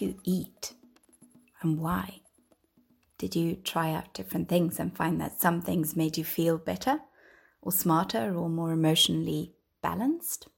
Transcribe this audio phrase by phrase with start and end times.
[0.00, 0.74] You eat
[1.62, 2.20] and why?
[3.18, 7.00] Did you try out different things and find that some things made you feel better
[7.62, 10.48] or smarter or more emotionally balanced?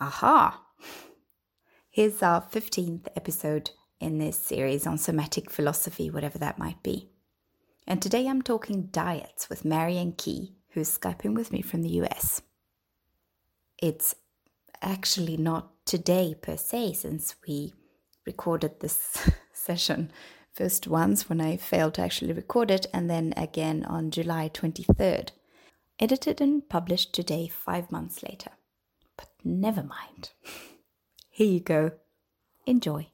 [0.00, 0.62] Aha!
[1.90, 3.70] Here's our 15th episode
[4.00, 7.08] in this series on somatic philosophy, whatever that might be.
[7.86, 12.42] And today I'm talking diets with Marion Key, who's Skyping with me from the US.
[13.78, 14.14] It's
[14.80, 17.72] actually not today per se, since we
[18.26, 20.10] recorded this session
[20.52, 25.30] first once when I failed to actually record it, and then again on July 23rd.
[25.98, 28.50] Edited and published today, five months later.
[29.16, 30.30] But never mind.
[31.30, 31.92] Here you go.
[32.66, 33.12] Enjoy.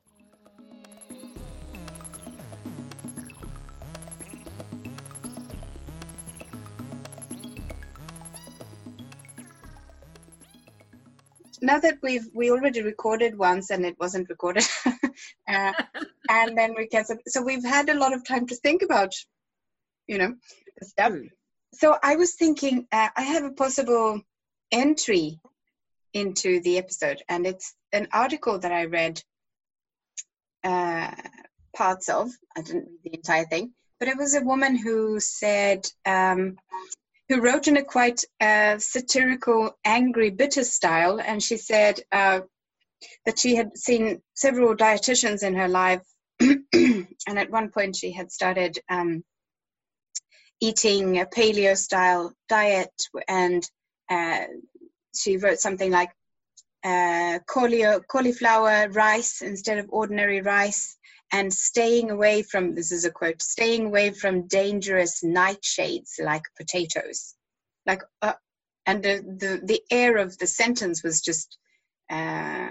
[11.60, 14.64] now that we've we already recorded once and it wasn't recorded
[15.48, 15.72] uh,
[16.30, 19.12] and then we can so we've had a lot of time to think about
[20.06, 20.34] you know
[20.78, 21.28] the stuff mm.
[21.74, 24.20] so i was thinking uh, i have a possible
[24.70, 25.40] entry
[26.12, 29.22] into the episode and it's an article that i read
[30.64, 31.10] uh,
[31.74, 35.86] parts of i didn't read the entire thing but it was a woman who said
[36.06, 36.56] um,
[37.28, 41.20] who wrote in a quite uh, satirical, angry, bitter style.
[41.20, 42.00] And she said
[43.26, 46.02] that she had seen several dietitians in her life.
[46.40, 49.22] and at one point, she had started um,
[50.60, 52.92] eating a paleo style diet.
[53.28, 53.68] And
[54.10, 54.44] uh,
[55.14, 56.10] she wrote something like
[56.84, 60.96] uh, cauliflower rice instead of ordinary rice
[61.32, 67.34] and staying away from this is a quote staying away from dangerous nightshades like potatoes
[67.86, 68.32] like uh,
[68.86, 71.58] and the, the the air of the sentence was just
[72.10, 72.70] uh,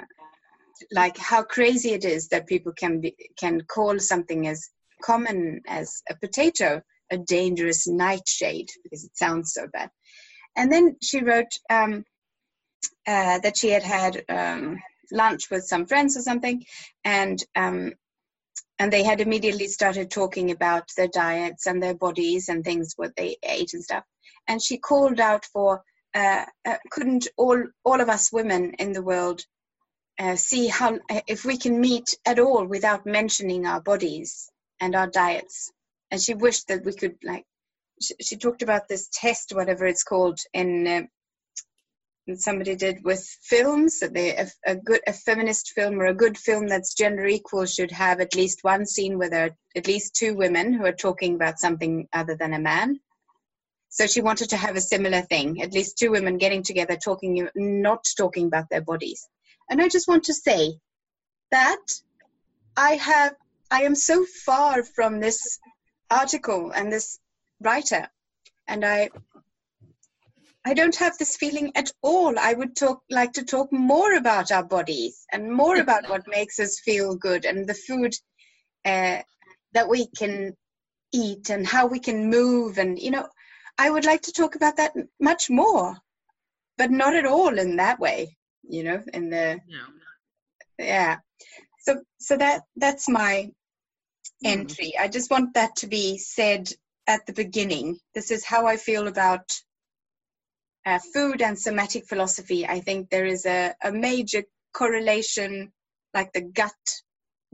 [0.91, 4.69] like how crazy it is that people can be can call something as
[5.03, 9.89] common as a potato a dangerous nightshade because it sounds so bad.
[10.55, 12.03] And then she wrote um,
[13.07, 16.63] uh, that she had had um, lunch with some friends or something
[17.05, 17.93] and um,
[18.79, 23.15] and they had immediately started talking about their diets and their bodies and things what
[23.15, 24.03] they ate and stuff.
[24.47, 25.81] And she called out for
[26.13, 29.43] uh, uh, couldn't all all of us women in the world
[30.19, 35.07] uh, see how if we can meet at all without mentioning our bodies and our
[35.07, 35.71] diets.
[36.11, 37.45] And she wished that we could like
[38.01, 41.01] she, she talked about this test whatever it's called in uh,
[42.35, 46.37] somebody did with films that they a, a, good a feminist film or a good
[46.37, 50.15] film that's gender equal should have at least one scene where there are at least
[50.15, 52.99] two women who are talking about something other than a man.
[53.89, 57.47] So she wanted to have a similar thing at least two women getting together talking
[57.55, 59.27] not talking about their bodies
[59.69, 60.73] and i just want to say
[61.51, 61.85] that
[62.75, 63.33] i have
[63.71, 65.59] i am so far from this
[66.09, 67.19] article and this
[67.61, 68.07] writer
[68.67, 69.09] and i
[70.65, 72.37] I don't have this feeling at all.
[72.37, 76.59] I would talk like to talk more about our bodies and more about what makes
[76.59, 78.13] us feel good and the food
[78.83, 79.21] uh,
[79.71, 80.57] that we can
[81.13, 83.29] eat and how we can move and you know
[83.77, 85.95] I would like to talk about that much more,
[86.77, 88.36] but not at all in that way.
[88.69, 89.79] You know, in the no.
[90.79, 91.17] yeah.
[91.79, 93.49] So so that that's my
[94.43, 94.49] mm.
[94.49, 94.93] entry.
[94.99, 96.69] I just want that to be said
[97.07, 97.97] at the beginning.
[98.13, 99.49] This is how I feel about
[100.87, 105.73] uh, food and somatic philosophy, I think there is a, a major correlation,
[106.13, 106.71] like the gut,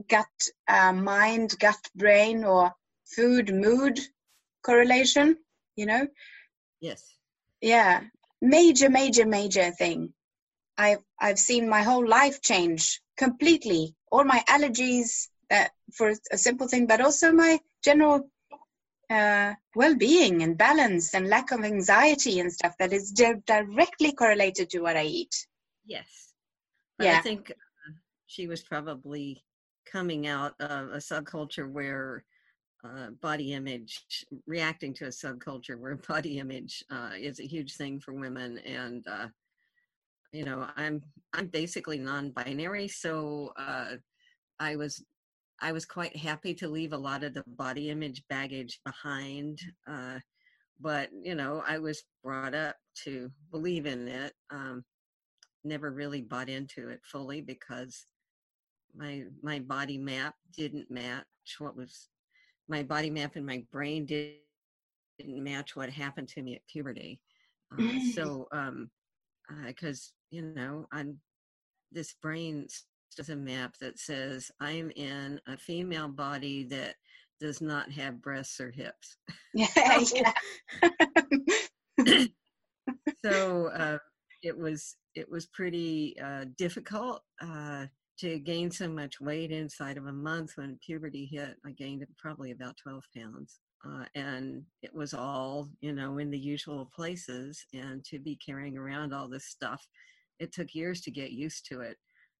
[0.08, 0.26] gut
[0.68, 2.72] uh, mind, gut brain, or
[3.16, 3.98] food mood
[4.64, 5.36] correlation.
[5.74, 6.06] You know.
[6.80, 7.02] Yes.
[7.60, 8.02] Yeah,
[8.40, 10.14] major, major, major thing.
[10.76, 13.94] I've I've seen my whole life change completely.
[14.10, 18.28] All my allergies, uh, for a simple thing, but also my general
[19.10, 24.70] uh, well-being and balance and lack of anxiety and stuff that is di- directly correlated
[24.70, 25.46] to what I eat.
[25.84, 26.32] Yes.
[26.98, 27.18] But yeah.
[27.18, 27.92] I think uh,
[28.26, 29.44] she was probably
[29.90, 32.24] coming out of a subculture where
[32.84, 34.04] uh, body image,
[34.46, 39.06] reacting to a subculture where body image uh, is a huge thing for women, and
[39.06, 39.28] uh,
[40.34, 41.00] you know, I'm
[41.32, 43.96] I'm basically non-binary, so uh,
[44.58, 45.02] I was
[45.62, 49.60] I was quite happy to leave a lot of the body image baggage behind.
[49.88, 50.18] Uh,
[50.80, 54.32] but, you know, I was brought up to believe in it.
[54.50, 54.84] Um,
[55.62, 58.06] never really bought into it fully because
[58.94, 61.24] my my body map didn't match
[61.58, 62.08] what was
[62.68, 64.34] my body map and my brain did,
[65.18, 67.20] didn't match what happened to me at puberty.
[67.72, 68.90] Uh, so, um,
[69.66, 71.18] because uh, you know, I'm
[71.92, 72.66] this brain
[73.18, 76.96] as a map that says I'm in a female body that
[77.40, 79.16] does not have breasts or hips.
[82.04, 82.26] Yeah.
[83.24, 83.98] so uh,
[84.42, 87.86] it was it was pretty uh, difficult uh,
[88.18, 91.56] to gain so much weight inside of a month when puberty hit.
[91.64, 93.60] I gained probably about 12 pounds.
[93.86, 97.64] Uh, and it was all, you know, in the usual places.
[97.74, 99.86] And to be carrying around all this stuff,
[100.38, 101.96] it took years to get used to it.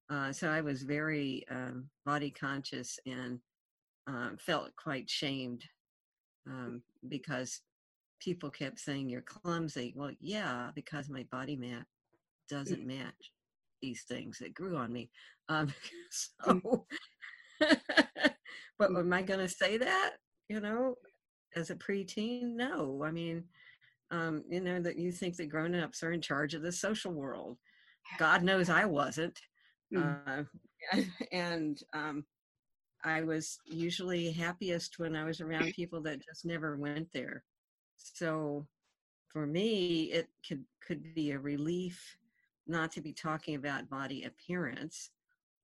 [0.09, 3.39] Uh, so I was very um, body conscious and
[4.07, 5.63] um, felt quite shamed
[6.47, 7.61] um, because
[8.19, 9.93] people kept saying you're clumsy.
[9.95, 11.85] Well, yeah, because my body map
[12.49, 12.99] doesn't mm.
[12.99, 13.31] match
[13.81, 15.09] these things that grew on me.
[15.49, 15.67] Um,
[16.47, 16.53] mm.
[16.61, 16.85] so,
[18.77, 18.99] but mm.
[18.99, 20.11] am I going to say that?
[20.49, 20.95] You know,
[21.55, 22.55] as a preteen?
[22.55, 23.03] No.
[23.03, 23.43] I mean,
[24.11, 27.57] um, you know that you think that grown-ups are in charge of the social world.
[28.17, 29.39] God knows I wasn't.
[29.93, 30.47] Mm.
[30.93, 32.25] Uh, and um,
[33.03, 37.43] I was usually happiest when I was around people that just never went there.
[37.97, 38.67] So
[39.29, 42.17] for me, it could could be a relief
[42.67, 45.11] not to be talking about body appearance,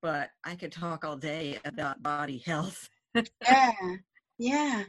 [0.01, 2.89] but I could talk all day about body health.
[3.43, 3.71] yeah,
[4.37, 4.83] yeah.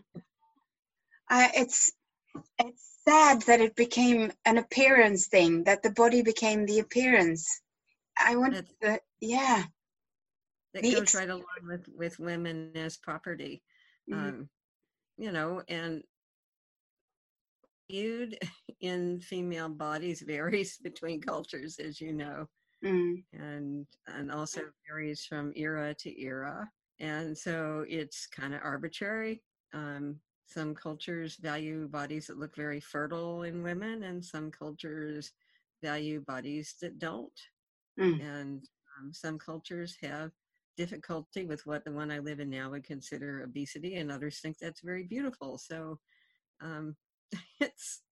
[1.31, 1.93] I, it's
[2.59, 5.65] it's sad that it became an appearance thing.
[5.65, 7.47] That the body became the appearance.
[8.19, 9.65] I want to, yeah.
[10.75, 13.63] That goes right along with with women as property,
[14.11, 14.29] mm-hmm.
[14.29, 14.49] um,
[15.19, 16.03] you know, and
[17.91, 18.39] viewed
[18.81, 22.47] in female bodies varies between cultures, as you know,
[22.85, 23.23] mm.
[23.35, 26.67] and and also varies from era to era,
[27.01, 29.43] and so it's kind of arbitrary.
[29.75, 30.17] Um,
[30.47, 35.33] some cultures value bodies that look very fertile in women, and some cultures
[35.83, 37.41] value bodies that don't.
[37.99, 38.21] Mm.
[38.21, 38.65] And
[38.99, 40.31] um, some cultures have
[40.77, 44.59] difficulty with what the one I live in now would consider obesity, and others think
[44.59, 45.59] that's very beautiful.
[45.59, 45.99] So
[46.61, 46.97] um,
[47.61, 48.03] it's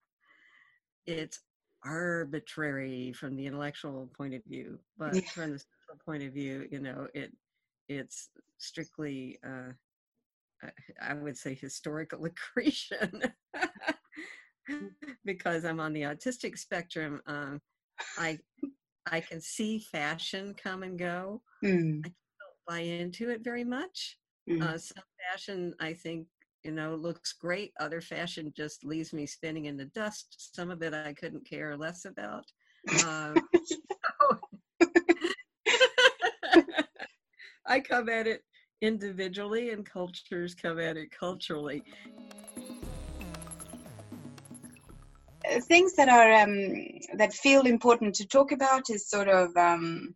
[1.06, 1.40] it's
[1.84, 5.20] arbitrary from the intellectual point of view, but yeah.
[5.32, 7.32] from the social point of view, you know, it
[7.88, 8.28] it's
[8.58, 9.72] strictly uh,
[11.00, 13.22] I would say historical accretion
[15.24, 17.20] because I'm on the autistic spectrum.
[17.26, 17.60] Um,
[18.18, 18.38] I
[19.10, 21.42] I can see fashion come and go.
[21.64, 22.00] Mm.
[22.04, 24.18] I don't buy into it very much.
[24.48, 24.62] Mm.
[24.62, 26.26] Uh, some fashion I think
[26.64, 27.72] you know looks great.
[27.80, 30.54] Other fashion just leaves me spinning in the dust.
[30.54, 32.44] Some of it I couldn't care less about.
[33.06, 33.34] Um,
[37.66, 38.42] I come at it
[38.80, 41.82] individually and cultures come at it culturally.
[45.50, 46.74] Uh, things that are um,
[47.16, 50.14] that feel important to talk about is sort of um,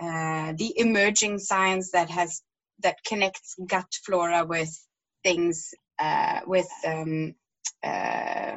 [0.00, 2.42] uh, the emerging science that has
[2.82, 4.70] that connects gut flora with
[5.24, 7.34] things uh, with um,
[7.82, 8.56] uh,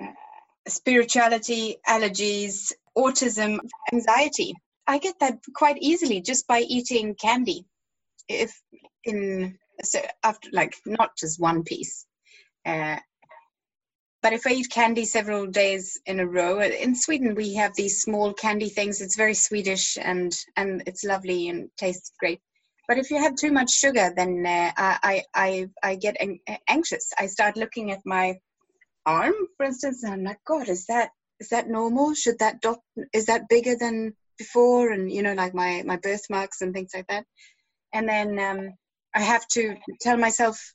[0.67, 3.59] spirituality, allergies, autism,
[3.93, 4.53] anxiety.
[4.87, 7.65] I get that quite easily just by eating candy.
[8.29, 8.61] If
[9.03, 12.05] in so after like not just one piece
[12.65, 12.97] uh,
[14.21, 17.71] but if i eat candy several days in a row uh, in sweden we have
[17.75, 19.01] these small candy things.
[19.01, 22.39] It's very swedish and and it's lovely and tastes great.
[22.87, 26.17] But if you have too much sugar then uh, I, I i get
[26.67, 27.11] anxious.
[27.17, 28.37] I start looking at my
[29.05, 31.09] arm for instance and i'm like god is that
[31.39, 32.13] is that normal?
[32.13, 32.79] Should that dot
[33.13, 34.91] is that bigger than before?
[34.91, 37.25] And you know like my my birthmarks and things like that
[37.93, 38.73] and then um,
[39.15, 40.73] I have to tell myself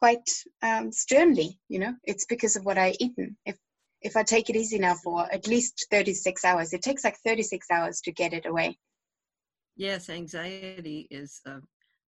[0.00, 0.28] quite
[0.62, 3.36] um, sternly, you know, it's because of what I eaten.
[3.46, 3.56] If
[4.02, 7.66] if I take it easy now for at least 36 hours, it takes like 36
[7.70, 8.76] hours to get it away.
[9.76, 11.60] Yes, anxiety is, uh,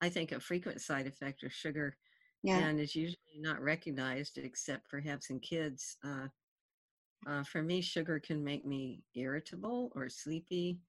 [0.01, 1.95] I think, a frequent side effect of sugar,
[2.43, 2.57] yeah.
[2.57, 5.95] and is usually not recognized except perhaps in kids.
[6.03, 6.27] Uh,
[7.27, 10.79] uh, for me, sugar can make me irritable or sleepy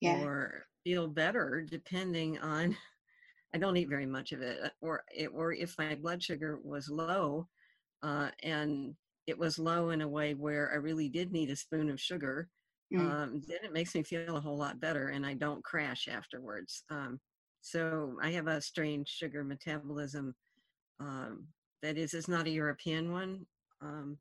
[0.00, 0.20] yeah.
[0.20, 2.76] or feel better depending on
[3.54, 5.02] I don't eat very much of it, or
[5.32, 7.48] or if my blood sugar was low,
[8.02, 8.94] uh, and
[9.26, 12.50] it was low in a way where I really did need a spoon of sugar,
[12.92, 13.00] mm.
[13.00, 16.84] um, then it makes me feel a whole lot better, and I don't crash afterwards.
[16.90, 17.18] Um,
[17.62, 20.34] so I have a strange sugar metabolism.
[21.00, 21.46] Um,
[21.82, 23.46] that is, it's not a European one
[23.80, 24.18] um,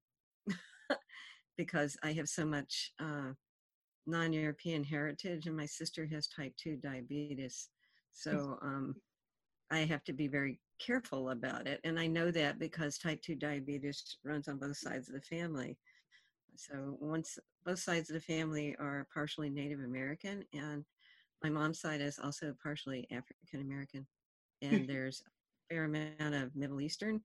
[1.57, 3.31] because I have so much uh,
[4.07, 7.69] non-European heritage, and my sister has type two diabetes.
[8.11, 8.95] So um,
[9.71, 11.79] I have to be very careful about it.
[11.83, 15.77] And I know that because type 2 diabetes runs on both sides of the family.
[16.55, 20.85] So once both sides of the family are partially Native American, and
[21.43, 24.07] my mom's side is also partially African American,
[24.61, 27.21] and there's a fair amount of Middle Eastern.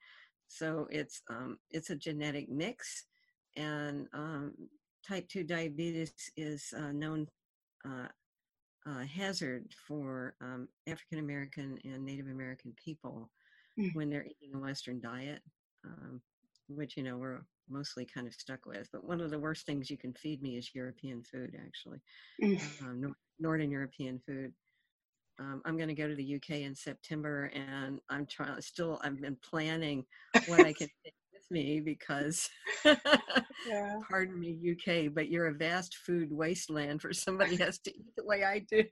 [0.49, 3.05] So it's um, it's a genetic mix,
[3.57, 4.53] and um,
[5.07, 7.27] type two diabetes is uh, known
[7.87, 8.09] uh,
[8.87, 13.31] uh, hazard for um, African American and Native American people
[13.79, 13.95] Mm.
[13.95, 15.41] when they're eating a Western diet,
[15.85, 16.21] um,
[16.69, 18.89] which you know we're mostly kind of stuck with.
[18.93, 22.01] But one of the worst things you can feed me is European food, actually,
[22.43, 22.83] Mm.
[22.83, 24.53] um, Nor- Northern European food.
[25.39, 28.61] Um, I'm going to go to the UK in September, and I'm trying.
[28.61, 30.05] Still, I've been planning
[30.49, 31.15] what I can with
[31.51, 32.49] me because,
[33.67, 33.99] Yeah.
[34.11, 38.25] pardon me, UK, but you're a vast food wasteland for somebody has to eat the
[38.25, 38.85] way I do.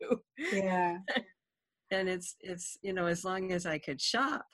[0.53, 0.99] Yeah.
[1.91, 4.47] and it's it's you know as long as I could shop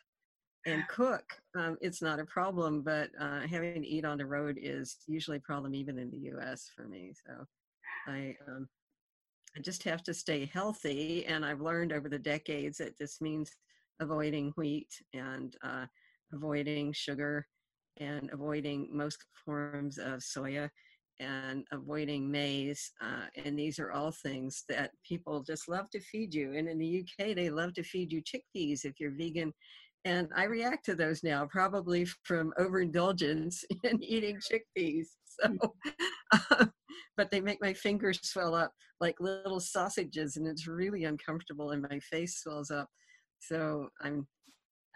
[0.67, 1.25] and cook,
[1.57, 2.83] um, it's not a problem.
[2.83, 6.19] But uh, having to eat on the road is usually a problem, even in the
[6.33, 6.71] U.S.
[6.75, 7.13] for me.
[7.27, 7.45] So
[8.09, 8.69] I um,
[9.57, 13.51] I just have to stay healthy, and I've learned over the decades that this means
[14.01, 15.87] avoiding wheat and uh,
[16.33, 17.47] avoiding sugar
[17.99, 20.69] and avoiding most forms of soya
[21.21, 22.91] and avoiding maize.
[23.01, 26.55] Uh, and these are all things that people just love to feed you.
[26.55, 29.53] And in the UK, they love to feed you chickpeas if you're vegan.
[30.05, 35.07] And I react to those now, probably from overindulgence in eating chickpeas.
[35.41, 35.57] So,
[36.33, 36.67] uh,
[37.17, 41.87] but they make my fingers swell up like little sausages, and it's really uncomfortable, and
[41.91, 42.89] my face swells up.
[43.41, 44.27] So I'm,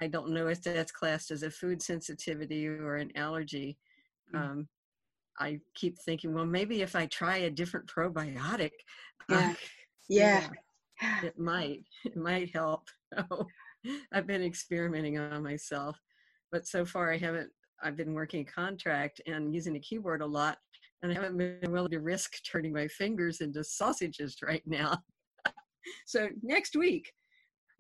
[0.01, 3.79] I don't know if that's classed as a food sensitivity or an allergy.
[4.35, 4.39] Mm.
[4.41, 4.69] Um,
[5.39, 8.71] I keep thinking, well, maybe if I try a different probiotic,
[9.29, 9.51] Yeah.
[9.51, 9.55] uh,
[10.09, 10.49] Yeah.
[11.23, 12.85] it might, it might help.
[13.17, 13.47] So
[14.13, 15.99] I've been experimenting on myself,
[16.53, 17.51] but so far I haven't.
[17.81, 20.59] I've been working contract and using a keyboard a lot,
[21.03, 24.99] and I haven't been willing to risk turning my fingers into sausages right now.
[26.07, 27.13] so next week,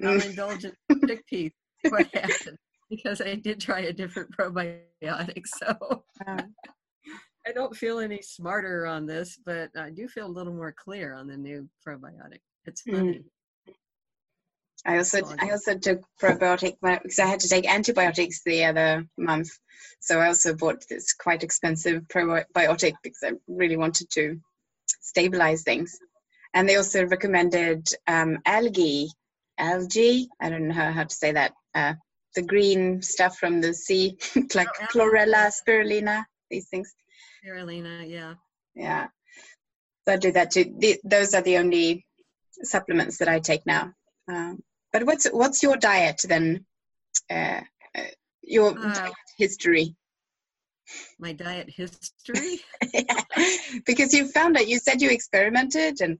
[0.04, 1.52] I'll indulge in chickpeas.
[1.90, 2.58] What happens?
[2.90, 9.38] Because I did try a different probiotic, so I don't feel any smarter on this,
[9.44, 12.40] but I do feel a little more clear on the new probiotic.
[12.64, 12.94] It's Mm.
[12.96, 13.24] funny.
[14.86, 19.50] I also I also took probiotic because I had to take antibiotics the other month,
[20.00, 24.40] so I also bought this quite expensive probiotic because I really wanted to
[25.00, 25.98] stabilize things.
[26.54, 29.08] And they also recommended um, algae,
[29.58, 30.28] algae.
[30.40, 31.52] I don't know how, how to say that.
[31.74, 31.94] Uh,
[32.34, 34.16] the green stuff from the sea,
[34.54, 36.94] like Oh, chlorella, spirulina, these things.
[37.44, 38.34] Spirulina, yeah.
[38.74, 39.08] Yeah.
[40.06, 40.74] So I do that too.
[40.78, 42.06] The, those are the only
[42.62, 43.92] supplements that I take now.
[44.28, 44.62] Um,
[44.92, 46.64] but what's what's your diet then?
[47.30, 47.60] Uh,
[47.96, 48.02] uh,
[48.42, 49.94] your Uh, diet history,
[51.18, 52.60] My diet history.
[53.86, 54.68] because you found it.
[54.68, 56.18] You said you experimented and.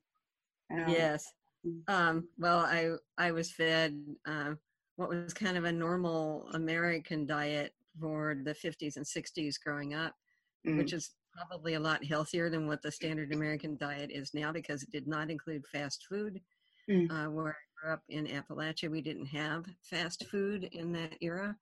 [0.73, 1.25] um, yes.
[1.66, 1.88] Mm.
[1.88, 4.54] Um, well, I I was fed uh,
[4.96, 10.14] what was kind of a normal American diet for the 50s and 60s growing up,
[10.66, 14.52] mm, which is probably a lot healthier than what the standard American diet is now
[14.52, 16.40] because it did not include fast food.
[16.90, 17.10] Mm.
[17.10, 21.54] Uh, where I grew up in Appalachia, we didn't have fast food in that era,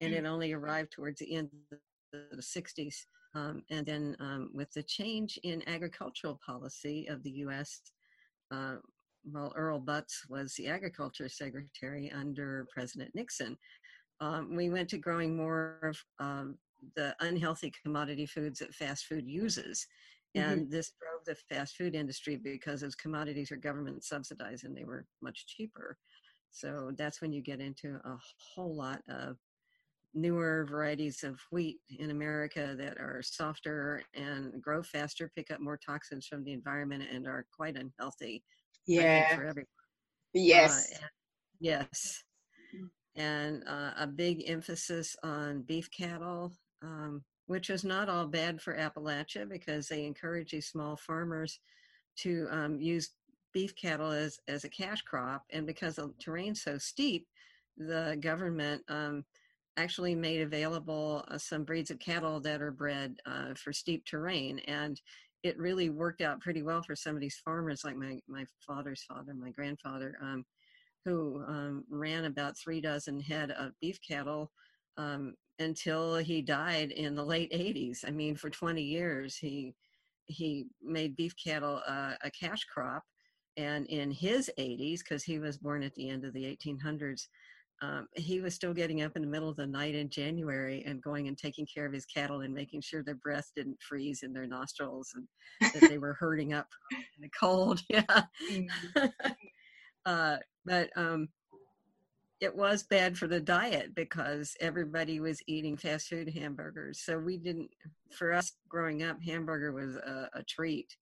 [0.00, 1.80] and it only arrived towards the end of
[2.12, 2.94] the 60s.
[3.34, 7.80] Um, and then um, with the change in agricultural policy of the U.S.,
[8.50, 8.76] uh,
[9.24, 13.56] well, Earl Butz was the agriculture secretary under President Nixon.
[14.20, 16.56] Um, we went to growing more of um,
[16.96, 19.86] the unhealthy commodity foods that fast food uses.
[20.36, 24.84] And this drove the fast food industry because those commodities are government subsidized and they
[24.84, 25.96] were much cheaper.
[26.50, 29.36] So that's when you get into a whole lot of
[30.12, 35.76] newer varieties of wheat in America that are softer and grow faster, pick up more
[35.76, 38.42] toxins from the environment, and are quite unhealthy
[38.86, 39.34] Yeah.
[39.36, 39.66] for everyone.
[40.32, 40.92] Yes.
[40.92, 41.10] Uh, and-
[41.60, 42.24] yes.
[43.16, 46.52] And uh, a big emphasis on beef cattle,
[46.82, 51.60] um, which is not all bad for Appalachia because they encourage these small farmers
[52.16, 53.10] to um, use
[53.52, 55.44] beef cattle as, as a cash crop.
[55.50, 57.28] And because the terrain's so steep,
[57.76, 59.24] the government um,
[59.76, 64.58] actually made available uh, some breeds of cattle that are bred uh, for steep terrain.
[64.66, 65.00] And
[65.44, 69.04] it really worked out pretty well for some of these farmers, like my, my father's
[69.04, 70.42] father, my grandfather, um,
[71.04, 74.50] who um, ran about three dozen head of beef cattle
[74.96, 78.08] um, until he died in the late 80s.
[78.08, 79.74] I mean, for 20 years, he
[80.26, 83.02] he made beef cattle uh, a cash crop,
[83.58, 87.26] and in his 80s, because he was born at the end of the 1800s,
[87.82, 91.02] um, he was still getting up in the middle of the night in January and
[91.02, 94.32] going and taking care of his cattle and making sure their breath didn't freeze in
[94.32, 97.80] their nostrils and that they were hurting up in the cold.
[97.88, 98.22] Yeah.
[98.50, 98.68] Mm.
[100.06, 101.28] uh, but um,
[102.40, 107.00] it was bad for the diet because everybody was eating fast food hamburgers.
[107.00, 107.70] So we didn't,
[108.12, 110.96] for us growing up, hamburger was a, a treat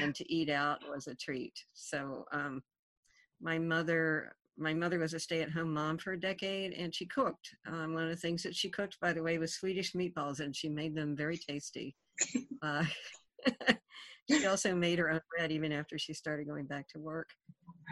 [0.00, 1.54] and to eat out was a treat.
[1.74, 2.62] So um,
[3.40, 7.50] my mother, my mother was a stay-at-home mom for a decade and she cooked.
[7.66, 10.54] Um, one of the things that she cooked, by the way, was Swedish meatballs and
[10.54, 11.94] she made them very tasty.
[12.62, 12.84] Uh,
[14.30, 17.28] she also made her own bread even after she started going back to work.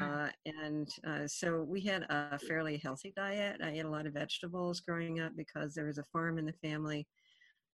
[0.02, 3.60] Uh, and uh, so we had a fairly healthy diet.
[3.62, 6.54] I ate a lot of vegetables growing up because there was a farm in the
[6.54, 7.06] family.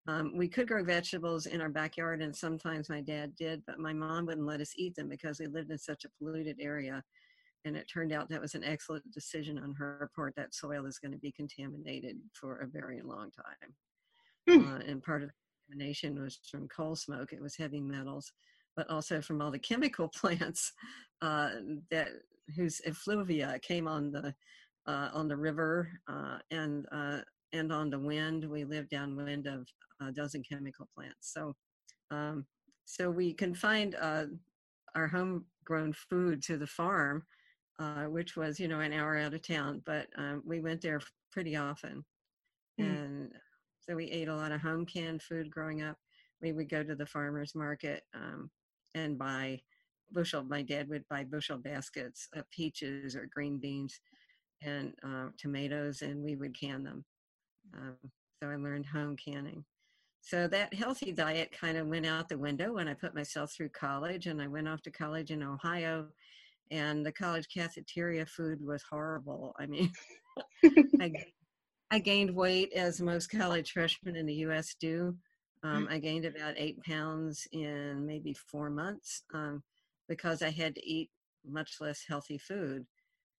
[0.07, 3.93] Um, we could grow vegetables in our backyard, and sometimes my dad did, but my
[3.93, 7.03] mom wouldn't let us eat them because we lived in such a polluted area.
[7.65, 10.35] And it turned out that was an excellent decision on her part.
[10.37, 13.75] That soil is going to be contaminated for a very long time.
[14.49, 14.73] Mm.
[14.73, 15.35] Uh, and part of the
[15.69, 18.33] contamination was from coal smoke, it was heavy metals
[18.77, 20.73] but also from all the chemical plants
[21.23, 21.51] uh,
[21.91, 22.09] that
[22.57, 24.35] whose effluvia came on the
[24.87, 27.19] uh, on the river uh, and uh,
[27.53, 28.49] and on the wind.
[28.49, 29.67] We live downwind of
[30.01, 31.55] a dozen chemical plants, so
[32.11, 32.47] um,
[32.87, 34.25] so we confined uh,
[34.95, 37.25] our homegrown food to the farm,
[37.81, 41.01] uh, which was you know an hour out of town, but um, we went there
[41.33, 42.05] pretty often,
[42.81, 42.85] mm.
[42.85, 43.33] and
[43.81, 45.97] so we ate a lot of home canned food growing up.
[46.41, 48.03] We would go to the farmers market.
[48.15, 48.51] Um,
[48.95, 49.61] and buy
[50.13, 50.45] bushel.
[50.45, 54.01] My dad would buy bushel baskets of peaches or green beans
[54.63, 57.05] and uh, tomatoes, and we would can them.
[57.77, 57.97] Um,
[58.43, 59.65] so I learned home canning.
[60.23, 63.71] So that healthy diet kind of went out the window when I put myself through
[63.71, 66.09] college, and I went off to college in Ohio,
[66.71, 69.55] and the college cafeteria food was horrible.
[69.59, 69.91] I mean,
[71.01, 71.13] I,
[71.91, 74.77] I gained weight as most college freshmen in the U.S.
[74.81, 75.17] do.
[75.63, 75.93] Um, mm.
[75.93, 79.63] I gained about eight pounds in maybe four months um,
[80.09, 81.11] because I had to eat
[81.47, 82.87] much less healthy food.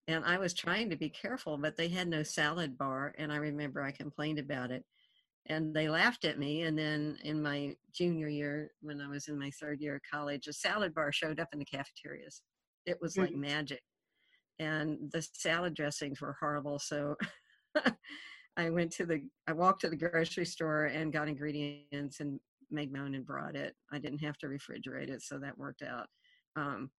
[0.08, 3.14] And I was trying to be careful, but they had no salad bar.
[3.18, 4.84] And I remember I complained about it.
[5.46, 6.62] And they laughed at me.
[6.62, 10.46] And then in my junior year, when I was in my third year of college,
[10.46, 12.42] a salad bar showed up in the cafeterias.
[12.86, 13.40] It was like mm-hmm.
[13.40, 13.80] magic.
[14.58, 16.78] And the salad dressings were horrible.
[16.78, 17.16] So
[18.56, 22.38] I went to the, I walked to the grocery store and got ingredients and
[22.70, 23.74] made my own and brought it.
[23.92, 26.06] I didn't have to refrigerate it, so that worked out.
[26.56, 26.90] Um,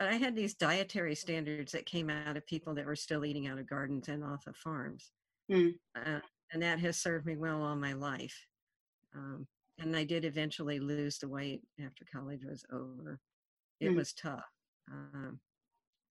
[0.00, 3.58] I had these dietary standards that came out of people that were still eating out
[3.58, 5.10] of gardens and off of farms.
[5.50, 5.74] Mm.
[5.96, 6.20] Uh,
[6.52, 8.36] and that has served me well all my life.
[9.16, 9.46] Um,
[9.78, 13.18] and I did eventually lose the weight after college was over.
[13.80, 13.96] It mm.
[13.96, 14.44] was tough.
[14.90, 15.40] Um,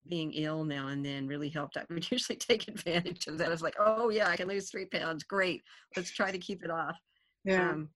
[0.08, 1.76] being ill now and then really helped.
[1.76, 3.48] I would usually take advantage of that.
[3.48, 5.24] I was like, oh yeah, I can lose three pounds.
[5.24, 5.62] Great.
[5.96, 6.96] Let's try to keep it off.
[7.44, 7.70] Yeah.
[7.70, 7.88] Um,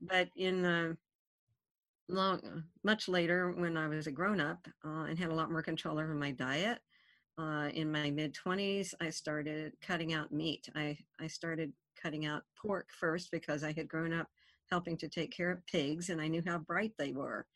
[0.00, 0.94] but in uh,
[2.08, 5.62] long, much later, when I was a grown up uh, and had a lot more
[5.62, 6.78] control over my diet,
[7.36, 10.68] uh, in my mid 20s, I started cutting out meat.
[10.76, 14.28] I, I started cutting out pork first because I had grown up
[14.70, 17.46] helping to take care of pigs and I knew how bright they were.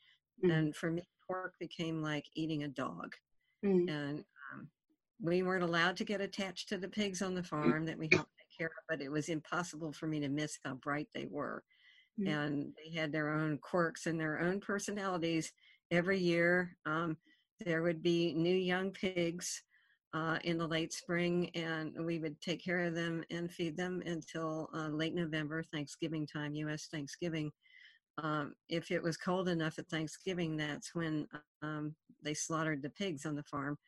[0.44, 0.50] Mm-hmm.
[0.50, 3.14] And for me, pork became like eating a dog.
[3.64, 3.88] Mm.
[3.88, 4.18] And
[4.52, 4.68] um,
[5.20, 8.30] we weren't allowed to get attached to the pigs on the farm that we helped
[8.38, 11.62] take care of, but it was impossible for me to miss how bright they were.
[12.20, 12.28] Mm.
[12.28, 15.52] And they had their own quirks and their own personalities.
[15.90, 17.16] Every year, um,
[17.64, 19.62] there would be new young pigs
[20.14, 24.02] uh, in the late spring, and we would take care of them and feed them
[24.06, 26.88] until uh, late November, Thanksgiving time, U.S.
[26.90, 27.50] Thanksgiving
[28.22, 31.26] um, if it was cold enough at Thanksgiving, that's when
[31.62, 33.78] um, they slaughtered the pigs on the farm.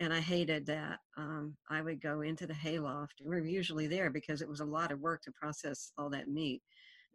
[0.00, 0.98] And I hated that.
[1.16, 3.22] Um, I would go into the hayloft.
[3.24, 6.28] We were usually there because it was a lot of work to process all that
[6.28, 6.62] meat.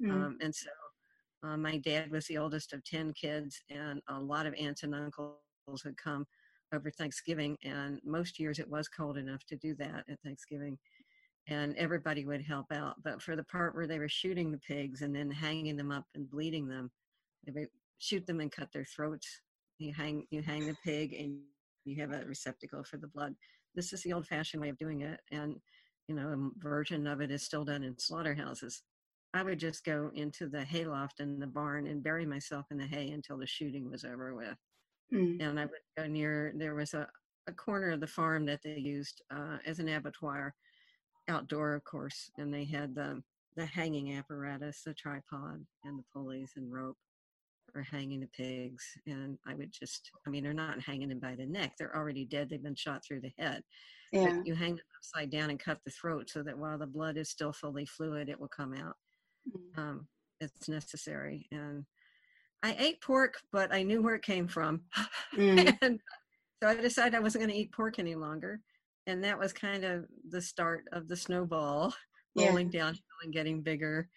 [0.01, 0.35] Mm.
[0.41, 0.69] and so
[1.43, 4.93] uh, my dad was the oldest of 10 kids, and a lot of aunts and
[4.93, 5.39] uncles
[5.83, 6.25] would come
[6.73, 7.57] over Thanksgiving.
[7.63, 10.77] And most years it was cold enough to do that at Thanksgiving
[11.47, 12.95] and everybody would help out.
[13.03, 16.05] But for the part where they were shooting the pigs and then hanging them up
[16.15, 16.91] and bleeding them,
[17.45, 19.27] they would shoot them and cut their throats.
[19.79, 21.39] You hang you hang the pig and
[21.85, 23.33] you have a receptacle for the blood.
[23.75, 25.55] This is the old-fashioned way of doing it, and
[26.07, 28.83] you know a version of it is still done in slaughterhouses.
[29.33, 32.87] I would just go into the hayloft in the barn and bury myself in the
[32.87, 34.57] hay until the shooting was over with.
[35.13, 35.41] Mm.
[35.41, 36.53] And I would go near.
[36.55, 37.07] There was a,
[37.47, 40.55] a corner of the farm that they used uh, as an abattoir
[41.27, 43.21] outdoor, of course, and they had the
[43.55, 46.97] the hanging apparatus, the tripod, and the pulleys and rope
[47.73, 48.85] for hanging the pigs.
[49.07, 52.25] And I would just, I mean, they're not hanging them by the neck; they're already
[52.25, 52.49] dead.
[52.49, 53.63] They've been shot through the head.
[54.11, 54.37] Yeah.
[54.37, 57.17] But you hang them upside down and cut the throat so that while the blood
[57.17, 58.95] is still fully fluid, it will come out.
[59.49, 59.81] Mm-hmm.
[59.81, 60.07] Um,
[60.39, 61.47] it's necessary.
[61.51, 61.85] And
[62.63, 64.81] I ate pork, but I knew where it came from.
[65.35, 65.77] Mm.
[65.81, 65.99] and
[66.63, 68.61] So I decided I wasn't going to eat pork any longer.
[69.07, 71.93] And that was kind of the start of the snowball
[72.35, 72.81] rolling yeah.
[72.81, 74.09] downhill and getting bigger.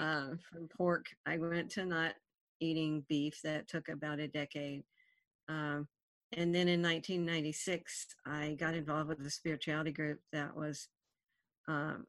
[0.00, 2.14] Uh, from pork, I went to not
[2.60, 3.40] eating beef.
[3.44, 4.82] That took about a decade.
[5.48, 5.86] Um,
[6.32, 10.88] and then in 1996, I got involved with a spirituality group that was
[11.68, 12.06] um,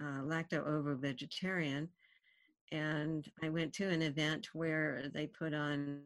[0.00, 1.90] uh, lacto ovo vegetarian.
[2.70, 6.00] And I went to an event where they put on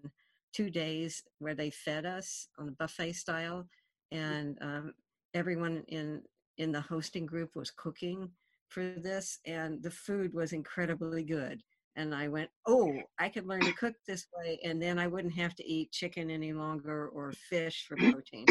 [0.52, 3.68] two days where they fed us on a buffet style,
[4.10, 4.92] and um,
[5.34, 6.22] everyone in
[6.58, 8.30] in the hosting group was cooking
[8.68, 11.62] for this, and the food was incredibly good.
[11.96, 15.34] And I went, oh, I could learn to cook this way, and then I wouldn't
[15.34, 18.44] have to eat chicken any longer or fish for protein.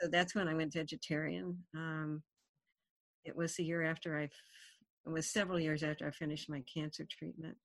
[0.00, 1.58] so that's when I went vegetarian.
[1.74, 2.22] Um,
[3.24, 7.06] it was the year after I, it was several years after I finished my cancer
[7.10, 7.56] treatment.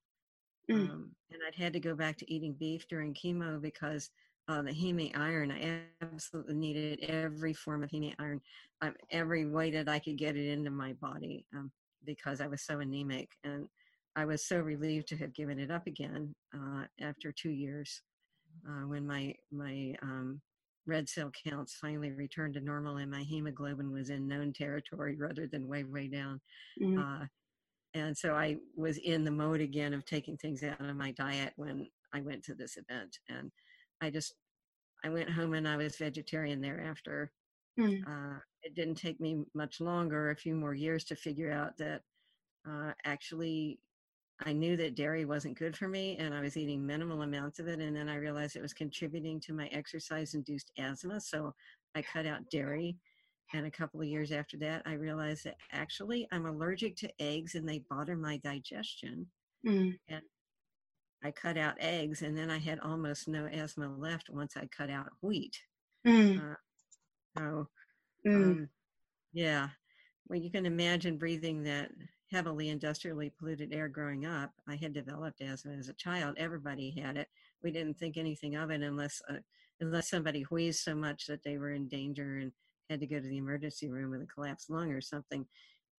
[0.70, 0.90] Mm.
[0.90, 4.10] Um, and I'd had to go back to eating beef during chemo because
[4.48, 5.50] uh, the heme iron.
[5.50, 8.40] I absolutely needed every form of heme iron,
[8.82, 11.70] um, every way that I could get it into my body um,
[12.04, 13.30] because I was so anemic.
[13.44, 13.68] And
[14.16, 18.02] I was so relieved to have given it up again uh, after two years
[18.68, 20.40] uh, when my my um,
[20.86, 25.46] red cell counts finally returned to normal and my hemoglobin was in known territory rather
[25.46, 26.40] than way way down.
[26.80, 27.24] Mm-hmm
[27.94, 31.52] and so I was in the mode again of taking things out of my diet
[31.56, 33.50] when I went to this event, and
[34.04, 34.34] I just
[35.04, 37.32] I went home and I was vegetarian thereafter.
[37.78, 38.02] Mm.
[38.06, 42.02] Uh, it didn't take me much longer, a few more years, to figure out that
[42.68, 43.78] uh, actually
[44.44, 47.68] I knew that dairy wasn't good for me, and I was eating minimal amounts of
[47.68, 47.80] it.
[47.80, 51.54] And then I realized it was contributing to my exercise-induced asthma, so
[51.94, 52.96] I cut out dairy
[53.52, 57.54] and a couple of years after that, I realized that actually I'm allergic to eggs
[57.54, 59.26] and they bother my digestion.
[59.66, 59.96] Mm.
[60.08, 60.22] And
[61.24, 64.90] I cut out eggs, and then I had almost no asthma left once I cut
[64.90, 65.58] out wheat.
[66.06, 66.38] Mm.
[66.38, 66.54] Uh,
[67.38, 67.68] so,
[68.26, 68.34] mm.
[68.34, 68.68] um,
[69.32, 69.68] yeah,
[70.28, 71.90] well, you can imagine breathing that
[72.30, 74.50] heavily industrially polluted air growing up.
[74.68, 76.36] I had developed asthma as a child.
[76.38, 77.28] Everybody had it.
[77.62, 79.38] We didn't think anything of it unless uh,
[79.80, 82.52] unless somebody wheezed so much that they were in danger and
[82.90, 85.46] had to go to the emergency room with a collapsed lung or something,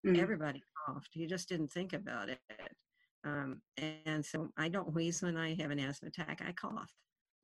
[0.06, 0.20] mm.
[0.20, 1.10] everybody coughed.
[1.14, 2.40] You just didn't think about it.
[3.26, 6.42] Um, and so I don't wheeze when I have an asthma attack.
[6.48, 6.92] I cough.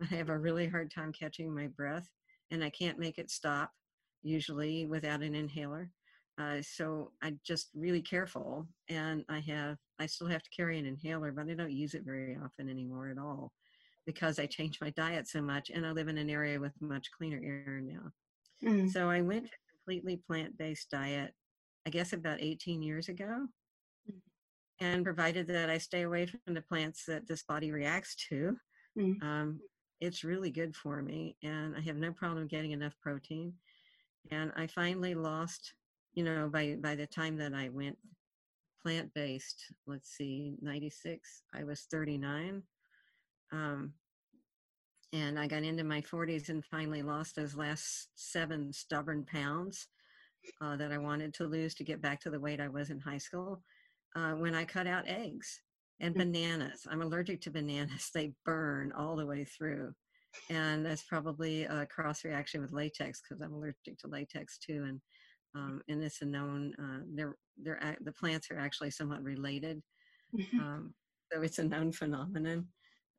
[0.02, 2.08] I have a really hard time catching my breath,
[2.52, 3.72] and I can't make it stop
[4.22, 5.90] usually without an inhaler.
[6.40, 10.86] Uh, so I'm just really careful, and I have I still have to carry an
[10.86, 13.52] inhaler, but I don't use it very often anymore at all
[14.06, 17.12] because I changed my diet so much, and I live in an area with much
[17.12, 18.12] cleaner air now.
[18.64, 18.90] Mm.
[18.90, 21.34] So I went to a completely plant based diet,
[21.86, 23.48] I guess about 18 years ago.
[24.82, 28.58] And provided that I stay away from the plants that this body reacts to,
[28.98, 29.22] mm.
[29.22, 29.60] um,
[30.00, 31.38] it's really good for me.
[31.44, 33.54] And I have no problem getting enough protein.
[34.32, 35.74] And I finally lost,
[36.14, 37.96] you know, by, by the time that I went
[38.82, 42.64] plant based, let's see, 96, I was 39.
[43.54, 43.94] Um,
[45.14, 49.88] and I got into my 40s and finally lost those last seven stubborn pounds
[50.62, 53.00] uh, that I wanted to lose to get back to the weight I was in
[53.00, 53.62] high school
[54.16, 55.62] uh, when I cut out eggs
[56.00, 56.20] and mm.
[56.20, 56.88] bananas.
[56.90, 59.94] I'm allergic to bananas, they burn all the way through.
[60.50, 64.86] And that's probably a cross reaction with latex because I'm allergic to latex too.
[64.88, 65.02] And
[65.56, 69.82] um, and it's a known uh, they're they're the plants are actually somewhat related,
[70.34, 70.60] mm-hmm.
[70.60, 70.94] um,
[71.32, 72.68] so it's a known phenomenon.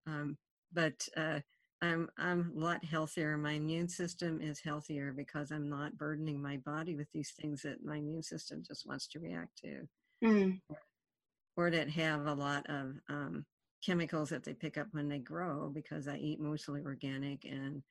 [0.07, 0.39] Um,
[0.73, 1.41] but uh,
[1.83, 3.37] I'm I'm a lot healthier.
[3.37, 7.85] My immune system is healthier because I'm not burdening my body with these things that
[7.85, 9.87] my immune system just wants to react to,
[10.23, 10.59] mm.
[11.57, 13.45] or, that have a lot of um,
[13.85, 15.71] chemicals that they pick up when they grow.
[15.75, 17.83] Because I eat mostly organic and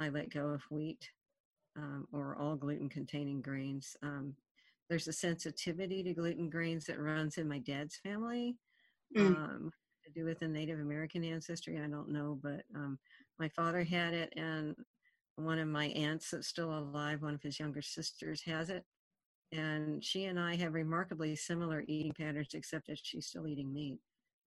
[0.00, 1.08] I let go of wheat
[1.76, 3.96] um, or all gluten-containing grains.
[4.02, 4.34] Um,
[4.88, 8.56] there's a sensitivity to gluten grains that runs in my dad's family.
[9.16, 9.36] Mm.
[9.36, 9.70] Um,
[10.04, 12.98] to do with the Native American ancestry, I don't know, but um,
[13.38, 14.74] my father had it, and
[15.36, 18.84] one of my aunts that's still alive, one of his younger sisters, has it.
[19.52, 23.98] And she and I have remarkably similar eating patterns, except that she's still eating meat.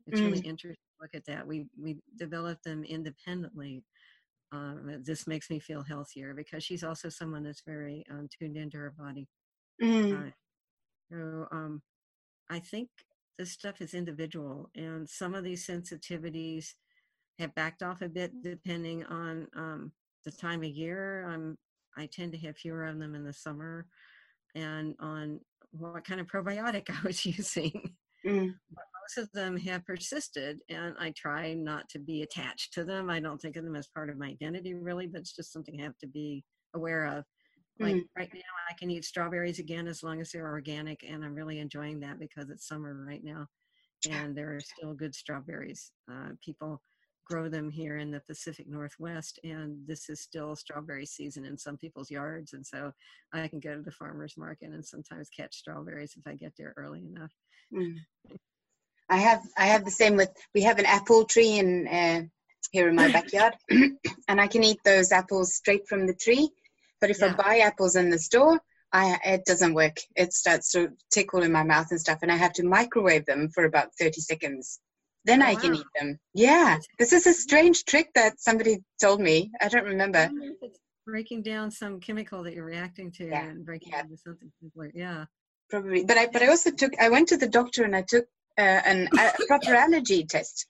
[0.08, 0.26] It's mm.
[0.26, 1.46] really interesting to look at that.
[1.46, 3.84] We we developed them independently.
[4.52, 8.78] Um, this makes me feel healthier because she's also someone that's very um, tuned into
[8.78, 9.28] her body.
[9.82, 10.28] Mm.
[10.28, 10.32] Uh,
[11.12, 11.82] so um,
[12.50, 12.90] I think
[13.38, 16.74] this stuff is individual, and some of these sensitivities
[17.40, 19.92] have backed off a bit depending on um,
[20.24, 21.28] the time of year.
[21.28, 21.58] I'm
[21.98, 23.88] I tend to have fewer of them in the summer,
[24.56, 25.40] and on
[25.72, 27.94] what kind of probiotic I was using.
[28.26, 28.56] Mm.
[29.04, 33.10] most of them have persisted, and I try not to be attached to them.
[33.10, 35.80] I don't think of them as part of my identity, really, but it's just something
[35.80, 37.24] I have to be aware of.
[37.80, 38.04] Like mm.
[38.18, 38.40] right now,
[38.70, 42.20] I can eat strawberries again as long as they're organic, and I'm really enjoying that
[42.20, 43.46] because it's summer right now,
[44.10, 45.92] and there are still good strawberries.
[46.12, 46.82] Uh, people
[47.26, 51.78] grow them here in the Pacific Northwest, and this is still strawberry season in some
[51.78, 52.92] people's yards, and so
[53.34, 56.74] I can go to the farmers market and sometimes catch strawberries if I get there
[56.78, 57.32] early enough.
[57.74, 57.98] Mm.
[59.10, 62.22] I have I have the same with we have an apple tree in uh,
[62.72, 66.50] here in my backyard, and I can eat those apples straight from the tree.
[67.02, 67.36] But if yeah.
[67.38, 68.60] I buy apples in the store,
[68.94, 69.98] I it doesn't work.
[70.16, 73.50] It starts to tickle in my mouth and stuff, and I have to microwave them
[73.50, 74.80] for about thirty seconds
[75.26, 76.20] then oh, I can eat them.
[76.34, 79.52] Yeah, this is a strange trick that somebody told me.
[79.60, 80.30] I don't remember.
[81.06, 83.44] breaking down some chemical that you're reacting to yeah.
[83.44, 84.02] and breaking yeah.
[84.02, 84.92] into something simpler.
[84.94, 85.26] Yeah,
[85.70, 86.06] probably.
[86.06, 86.94] But I but I also took.
[87.00, 88.26] I went to the doctor and I took
[88.58, 90.68] uh, an, a proper allergy test,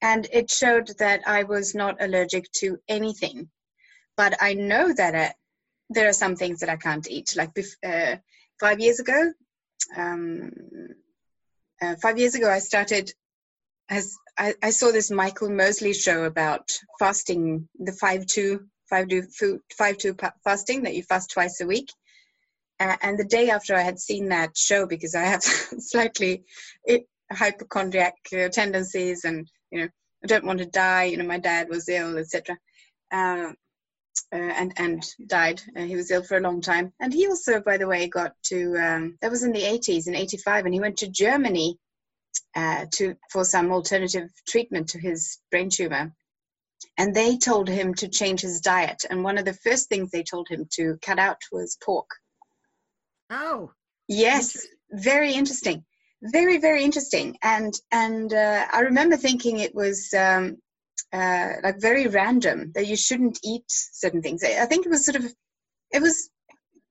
[0.00, 3.50] and it showed that I was not allergic to anything.
[4.16, 5.32] But I know that uh,
[5.90, 7.34] there are some things that I can't eat.
[7.36, 7.50] Like
[7.84, 8.16] uh,
[8.60, 9.32] five years ago,
[9.96, 10.52] um,
[11.82, 13.12] uh, five years ago, I started
[13.88, 19.22] as I, I, saw this Michael Mosley show about fasting, the five two five two
[19.22, 21.90] food five two fasting that you fast twice a week.
[22.78, 25.42] Uh, and the day after I had seen that show, because I have
[25.78, 26.44] slightly
[27.32, 29.88] hypochondriac uh, tendencies, and you know
[30.24, 31.04] I don't want to die.
[31.04, 32.56] You know my dad was ill, etc.
[33.12, 33.52] Uh,
[34.32, 35.62] uh, and and died.
[35.76, 38.32] Uh, he was ill for a long time, and he also, by the way, got
[38.46, 41.78] to um, that was in the 80s, in '85, and he went to Germany
[42.54, 46.12] uh, to for some alternative treatment to his brain tumor.
[46.98, 49.04] And they told him to change his diet.
[49.08, 52.08] And one of the first things they told him to cut out was pork.
[53.30, 53.72] Oh
[54.08, 54.56] yes
[54.90, 55.84] very interesting.
[56.22, 57.36] Very very interesting.
[57.42, 60.56] And and uh, i remember thinking it was um,
[61.12, 64.42] uh, like very random that you shouldn't eat certain things.
[64.42, 65.24] I think it was sort of
[65.92, 66.30] it was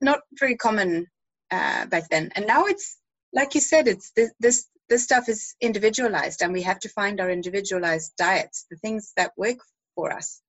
[0.02, 1.08] not very common
[1.52, 2.32] uh, back then.
[2.36, 2.98] And now it's
[3.34, 7.20] like you said it's this, this this stuff is individualized and we have to find
[7.20, 9.58] our individualized diets the things that work
[9.96, 10.42] for us.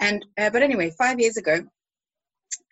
[0.00, 1.64] And uh, but anyway five years ago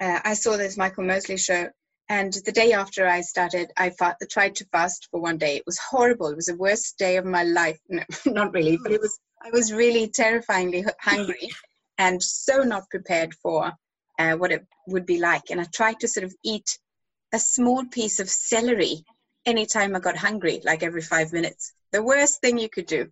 [0.00, 1.68] uh, i saw this michael mosley show
[2.08, 3.92] and the day after i started i
[4.30, 5.56] tried to fast for one day.
[5.56, 6.28] It was horrible.
[6.28, 7.78] It was the worst day of my life.
[7.88, 11.50] No, not really but it was i was really terrifyingly hungry
[11.98, 13.72] and so not prepared for
[14.18, 15.50] uh, what it would be like.
[15.50, 16.78] And i tried to sort of eat
[17.32, 19.04] a small piece of celery
[19.46, 21.72] anytime I got hungry, like every five minutes.
[21.92, 23.10] The worst thing you could do.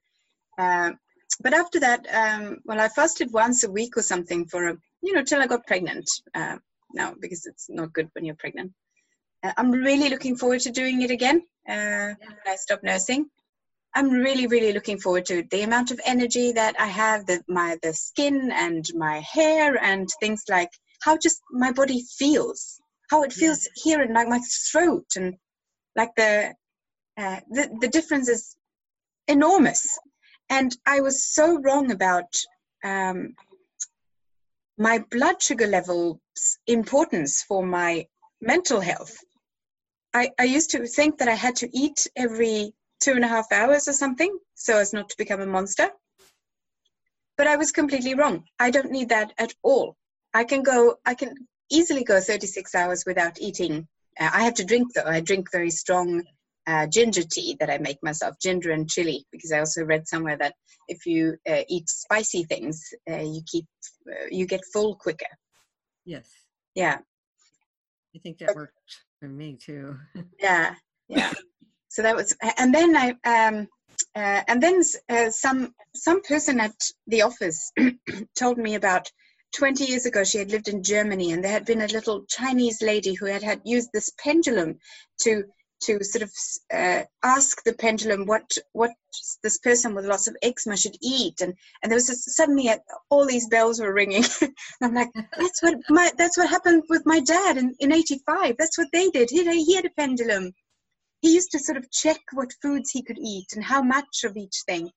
[0.59, 0.99] Um,
[1.41, 5.13] but after that, um, well, I fasted once a week or something for a, you
[5.13, 6.09] know, till I got pregnant.
[6.35, 6.59] Uh,
[6.95, 8.73] now, because it's not good when you're pregnant.
[9.43, 13.29] Uh, I'm really looking forward to doing it again uh, when I stop nursing.
[13.95, 15.51] I'm really, really looking forward to it.
[15.51, 20.09] The amount of energy that I have, the my the skin and my hair and
[20.21, 20.71] things like
[21.03, 23.83] how just my body feels, how it feels yeah.
[23.83, 25.35] here in like my throat and
[25.99, 26.55] like the
[27.19, 28.57] uh, the, the difference is
[29.27, 29.83] enormous.
[30.51, 32.33] And i was so wrong about
[32.85, 33.35] um,
[34.79, 36.19] my blood sugar levels
[36.67, 38.07] importance for my
[38.41, 39.15] mental health.
[40.15, 42.73] I, I used to think that i had to eat every
[43.05, 45.91] two and a half hours or something so as not to become a monster.
[47.37, 48.45] But i was completely wrong.
[48.67, 49.97] I don't need that at all.
[50.41, 50.81] I can go
[51.13, 51.35] i can
[51.79, 53.87] easily go 36 hours without eating
[54.19, 55.05] uh, I have to drink though.
[55.05, 56.23] I drink very strong
[56.67, 60.37] uh, ginger tea that I make myself, ginger and chili, because I also read somewhere
[60.37, 60.55] that
[60.87, 63.67] if you uh, eat spicy things, uh, you keep
[64.09, 65.27] uh, you get full quicker.
[66.05, 66.29] Yes.
[66.75, 66.99] Yeah.
[68.15, 68.75] I think that worked
[69.21, 69.97] for me too.
[70.41, 70.75] yeah,
[71.09, 71.33] yeah.
[71.89, 73.67] So that was, and then I um,
[74.15, 74.83] uh, and then
[75.31, 76.75] some some person at
[77.07, 77.73] the office
[78.39, 79.11] told me about
[79.57, 82.83] 20 years ago she had lived in germany and there had been a little chinese
[82.83, 84.79] lady who had had used this pendulum
[85.19, 85.45] to
[85.81, 86.33] to sort of
[86.73, 88.91] uh, ask the pendulum what what
[89.43, 91.41] this person with lots of eczema should eat.
[91.41, 92.71] And and there was just, suddenly
[93.11, 94.25] all these bells were ringing.
[94.83, 98.79] I'm like that's what my that's what happened with my dad in, in 85 that's
[98.79, 99.31] what they did.
[99.31, 100.53] He, he had a pendulum.
[101.21, 104.37] He used to sort of check what foods he could eat and how much of
[104.37, 104.91] each thing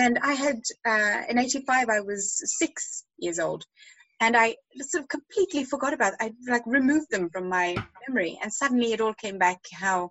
[0.00, 3.64] and I had uh, in '85 I was six years old,
[4.20, 6.14] and I sort of completely forgot about.
[6.14, 6.18] It.
[6.20, 7.76] I like removed them from my
[8.08, 9.60] memory, and suddenly it all came back.
[9.72, 10.10] How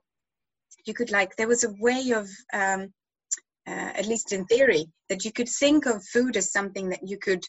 [0.85, 2.93] you could like there was a way of, um,
[3.67, 7.17] uh, at least in theory, that you could think of food as something that you
[7.17, 7.43] could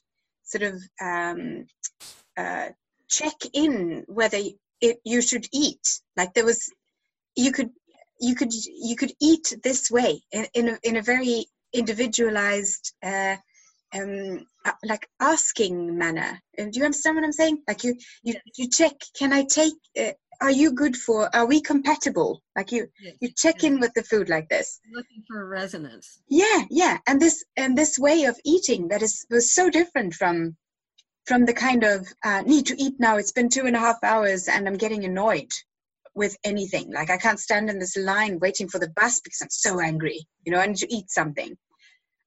[0.44, 1.66] sort of um,
[2.38, 2.68] uh,
[3.08, 4.40] check in whether
[4.80, 5.86] it you should eat.
[6.16, 6.70] Like there was,
[7.36, 7.70] you could
[8.18, 13.36] you could you could eat this way in, in a, in a very individualized uh,
[13.94, 16.40] um, uh, like asking manner.
[16.58, 17.62] Uh, do you understand what I'm saying?
[17.66, 18.92] Like you, you, you check.
[19.18, 19.74] Can I take?
[19.98, 21.34] Uh, are you good for?
[21.34, 22.42] Are we compatible?
[22.56, 23.14] Like you, yes.
[23.20, 24.80] you check in with the food like this.
[24.92, 26.20] Looking for resonance.
[26.28, 30.56] Yeah, yeah, and this and this way of eating that is was so different from
[31.26, 33.16] from the kind of uh, need to eat now.
[33.16, 35.52] It's been two and a half hours and I'm getting annoyed
[36.14, 36.92] with anything.
[36.92, 40.26] Like I can't stand in this line waiting for the bus because I'm so angry.
[40.44, 41.56] You know, I need to eat something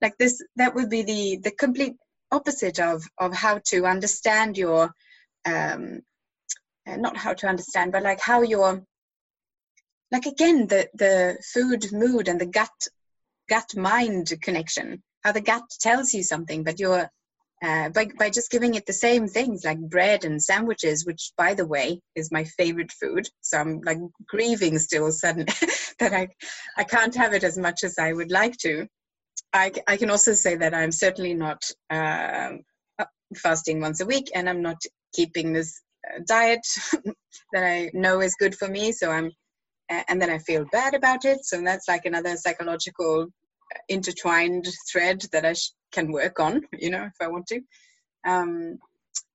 [0.04, 1.96] like this that would be the the complete
[2.32, 4.92] opposite of of how to understand your
[5.46, 6.02] um
[6.86, 8.84] uh, not how to understand but like how your
[10.12, 12.80] like again the the food mood and the gut
[13.50, 17.10] gut mind connection how the gut tells you something but you're
[17.64, 21.54] uh, by, by just giving it the same things like bread and sandwiches which by
[21.54, 25.48] the way is my favorite food so i'm like grieving still suddenly
[26.00, 26.28] that i
[26.78, 28.88] i can't have it as much as i would like to
[29.54, 32.62] I, I can also say that I'm certainly not um,
[32.98, 34.82] uh, fasting once a week, and I'm not
[35.14, 36.66] keeping this uh, diet
[37.54, 38.92] that I know is good for me.
[38.92, 39.32] So I'm,
[39.90, 41.46] and then I feel bad about it.
[41.46, 46.90] So that's like another psychological uh, intertwined thread that I sh- can work on, you
[46.90, 47.62] know, if I want to.
[48.26, 48.80] Um,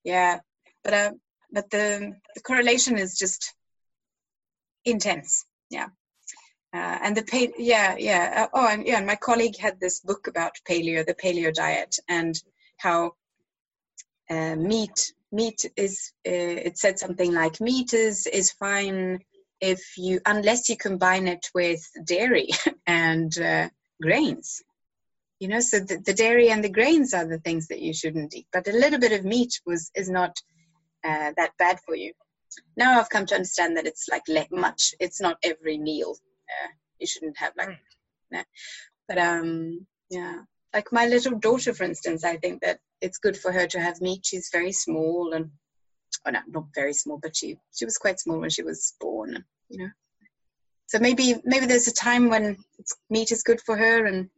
[0.05, 0.41] yeah,
[0.85, 1.11] but uh,
[1.53, 3.55] but the the correlation is just
[4.85, 5.45] intense.
[5.71, 5.89] Yeah.
[6.75, 10.01] Uh, and the pa- yeah yeah uh, oh and yeah and my colleague had this
[10.01, 12.43] book about paleo the paleo diet and
[12.77, 13.13] how
[14.29, 19.19] uh, meat meat is uh, it said something like meat is is fine
[19.63, 22.49] if you unless you combine it with dairy
[22.87, 23.67] and uh,
[24.03, 24.63] grains
[25.39, 28.35] you know so the, the, dairy and the grains are the things that you shouldn't
[28.35, 30.37] eat but a little bit of meat was is not
[31.05, 32.13] uh, that bad for you.
[32.77, 36.17] Now i've come to understand that it's like much it's not every meal
[36.55, 37.79] uh, you shouldn't have like
[38.33, 38.43] yeah.
[39.07, 40.41] but um yeah
[40.75, 44.01] like my little daughter for instance i think that it's good for her to have
[44.01, 44.25] meat.
[44.25, 45.51] She's very small and
[46.27, 49.45] oh no not very small but she she was quite small when she was born
[49.69, 49.91] you know.
[50.87, 52.57] So maybe maybe there's a time when
[53.11, 54.29] meat is good for her and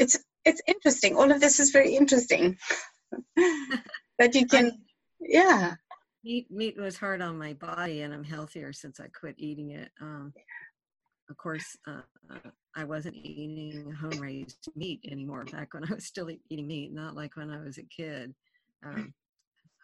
[0.00, 1.16] it's it's interesting.
[1.16, 2.56] All of this is very interesting.
[4.18, 4.72] That you can
[5.18, 5.76] yeah.
[6.22, 9.90] Meat meat was hard on my body and i'm healthier since i quit eating it.
[9.98, 10.34] Um,
[11.30, 16.04] of course uh, uh, i wasn't eating home raised meat anymore back when i was
[16.04, 18.34] still eating meat not like when i was a kid.
[18.84, 19.14] Um,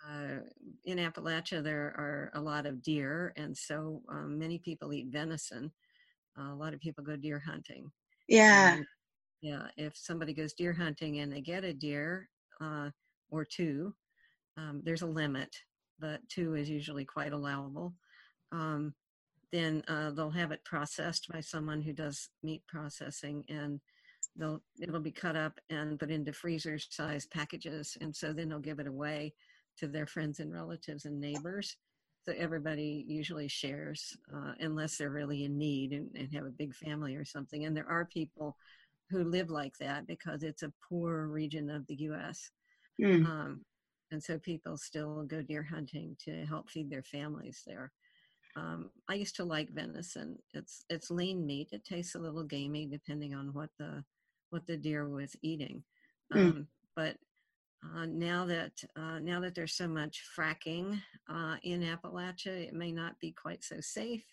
[0.06, 0.40] uh,
[0.84, 5.72] in appalachia there are a lot of deer and so um, many people eat venison.
[6.36, 7.90] A lot of people go deer hunting.
[8.28, 8.74] Yeah.
[8.74, 8.86] And,
[9.40, 12.28] yeah if somebody goes deer hunting and they get a deer
[12.60, 12.90] uh,
[13.30, 13.94] or two
[14.56, 15.54] um, there's a limit
[15.98, 17.94] but two is usually quite allowable.
[18.52, 18.94] Um,
[19.52, 23.80] then uh, they'll have it processed by someone who does meat processing, and
[24.36, 28.58] they'll it'll be cut up and put into freezer size packages, and so then they'll
[28.58, 29.34] give it away
[29.78, 31.76] to their friends and relatives and neighbors.
[32.24, 36.74] So everybody usually shares, uh, unless they're really in need and, and have a big
[36.74, 37.64] family or something.
[37.64, 38.56] And there are people
[39.10, 42.50] who live like that because it's a poor region of the U.S.
[43.00, 43.26] Mm.
[43.26, 43.64] Um,
[44.10, 47.92] and so people still go deer hunting to help feed their families there.
[48.56, 50.38] Um, I used to like venison.
[50.54, 51.68] It's it's lean meat.
[51.72, 54.02] It tastes a little gamey depending on what the
[54.50, 55.82] what the deer was eating.
[56.32, 56.38] Hmm.
[56.38, 56.66] Um, mm.
[56.94, 57.16] But
[57.84, 62.92] uh, now that uh, now that there's so much fracking uh, in Appalachia, it may
[62.92, 64.24] not be quite so safe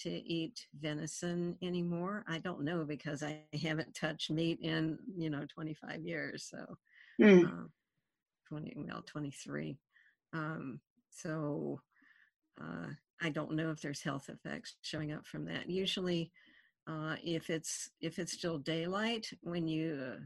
[0.00, 2.24] to eat venison anymore.
[2.28, 6.48] I don't know because I haven't touched meat in you know 25 years.
[6.50, 6.76] So.
[7.20, 7.68] Mm.
[8.50, 9.78] 20, well, 23.
[10.32, 11.80] Um, so
[12.60, 12.88] uh,
[13.22, 15.70] I don't know if there's health effects showing up from that.
[15.70, 16.32] Usually,
[16.86, 20.16] uh, if it's if it's still daylight when you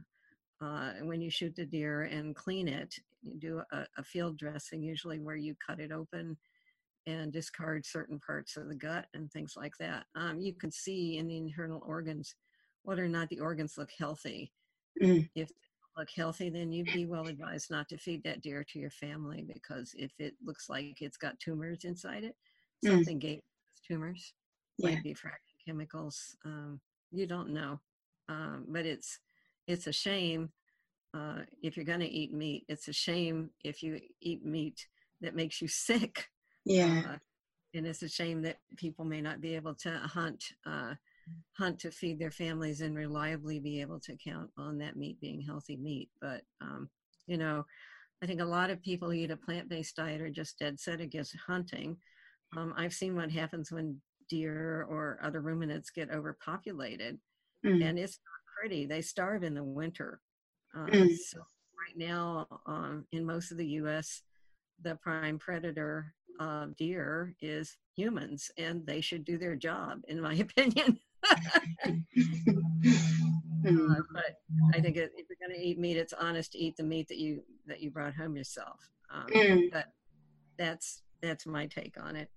[0.60, 4.82] uh, when you shoot the deer and clean it, you do a, a, field dressing,
[4.82, 6.36] usually where you cut it open
[7.06, 10.04] and discard certain parts of the gut and things like that.
[10.14, 12.34] Um, you can see in the internal organs
[12.82, 14.52] whether or not the organs look healthy.
[15.02, 15.28] Mm.
[15.34, 15.50] If
[15.96, 19.44] look healthy, then you'd be well advised not to feed that deer to your family
[19.46, 22.34] because if it looks like it's got tumors inside it,
[22.84, 22.90] mm.
[22.90, 23.22] something mm.
[23.22, 23.40] gave
[23.86, 24.34] tumors,
[24.78, 24.90] yeah.
[24.90, 26.36] might be fracking chemicals.
[26.44, 26.80] Um,
[27.10, 27.80] you don't know,
[28.28, 29.18] um, but it's
[29.66, 30.50] it's a shame
[31.14, 32.64] uh, if you're going to eat meat.
[32.68, 34.86] It's a shame if you eat meat
[35.20, 36.26] that makes you sick.
[36.64, 37.18] Yeah, uh,
[37.74, 40.44] and it's a shame that people may not be able to hunt.
[40.66, 40.94] Uh,
[41.56, 45.40] hunt to feed their families and reliably be able to count on that meat being
[45.40, 46.10] healthy meat.
[46.20, 46.88] But, um,
[47.26, 47.64] you know,
[48.22, 50.78] I think a lot of people who eat a plant based diet are just dead
[50.80, 51.96] set against hunting.
[52.56, 57.18] Um, I've seen what happens when deer or other ruminants get overpopulated,
[57.64, 57.84] mm.
[57.84, 58.86] and it's not pretty.
[58.86, 60.20] They starve in the winter.
[60.76, 61.16] Uh, mm.
[61.16, 64.22] So right now, um, in most of the U.S.,
[64.82, 70.34] the prime predator of deer is humans, and they should do their job, in my
[70.58, 70.98] opinion.
[73.66, 74.36] Uh, but
[74.74, 77.16] I think if you're going to eat meat, it's honest to eat the meat that
[77.16, 78.78] you that you brought home yourself.
[79.10, 79.72] Um, mm.
[79.72, 79.86] But
[80.58, 82.28] that's that's my take on it.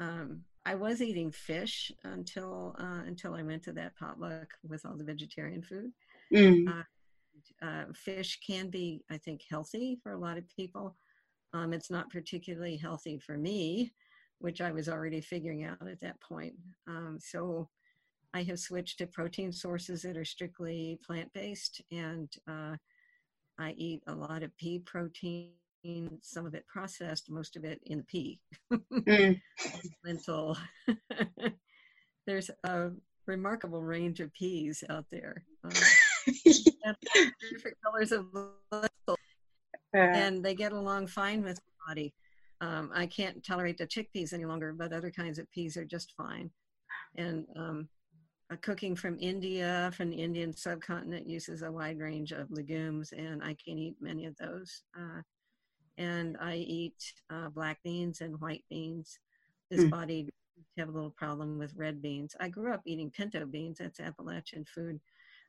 [0.00, 4.96] Um, I was eating fish until uh, until I went to that potluck with all
[4.96, 5.92] the vegetarian food.
[6.32, 6.66] Mm.
[6.66, 6.82] Uh,
[7.64, 10.96] uh, fish can be, I think, healthy for a lot of people.
[11.54, 13.94] Um, it's not particularly healthy for me,
[14.38, 16.54] which I was already figuring out at that point.
[16.88, 17.68] Um, so
[18.34, 22.74] I have switched to protein sources that are strictly plant based, and uh,
[23.58, 25.52] I eat a lot of pea protein,
[26.20, 28.40] some of it processed, most of it in the pea.
[28.72, 29.40] mm.
[30.04, 30.58] Lentil.
[32.26, 32.90] There's a
[33.26, 35.44] remarkable range of peas out there.
[35.62, 35.70] Um,
[36.44, 38.26] different colors of
[40.02, 42.14] and they get along fine with body.
[42.60, 46.14] Um, I can't tolerate the chickpeas any longer, but other kinds of peas are just
[46.16, 46.50] fine.
[47.16, 47.88] And um,
[48.50, 53.42] uh, cooking from India, from the Indian subcontinent, uses a wide range of legumes, and
[53.42, 54.82] I can't eat many of those.
[54.98, 55.22] Uh,
[55.96, 59.18] and I eat uh, black beans and white beans.
[59.70, 59.90] This mm.
[59.90, 60.28] body
[60.78, 62.34] have a little problem with red beans.
[62.40, 63.78] I grew up eating pinto beans.
[63.78, 65.00] That's Appalachian food.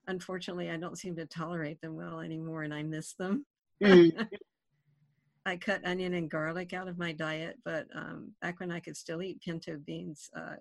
[0.07, 3.45] Unfortunately, I don't seem to tolerate them well anymore, and I miss them.
[3.83, 4.27] Mm.
[5.47, 8.97] I cut onion and garlic out of my diet, but um, back when I could
[8.97, 10.55] still eat pinto beans, uh,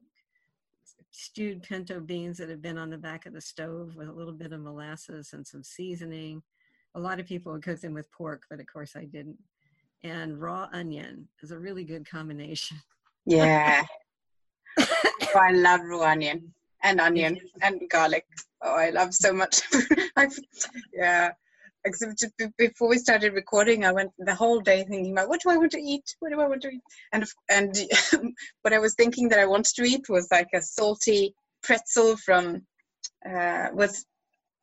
[1.11, 4.35] stewed pinto beans that have been on the back of the stove with a little
[4.35, 6.43] bit of molasses and some seasoning.
[6.97, 9.39] A lot of people would cook them with pork, but of course I didn't.
[10.03, 12.77] And raw onion is a really good combination.
[13.25, 13.85] Yeah.
[14.79, 14.87] oh,
[15.35, 16.53] I love raw onion
[16.83, 18.27] and onion and garlic.
[18.61, 19.63] Oh, I love so much.
[20.93, 21.31] yeah
[21.85, 22.25] except
[22.59, 25.73] before we started recording, I went the whole day thinking about what do I want
[25.73, 26.05] to eat?
[26.21, 26.81] What do I want to eat?
[27.13, 27.77] And and
[28.63, 32.63] what I was thinking that I wanted to eat was like a salty pretzel from
[33.29, 34.05] uh, with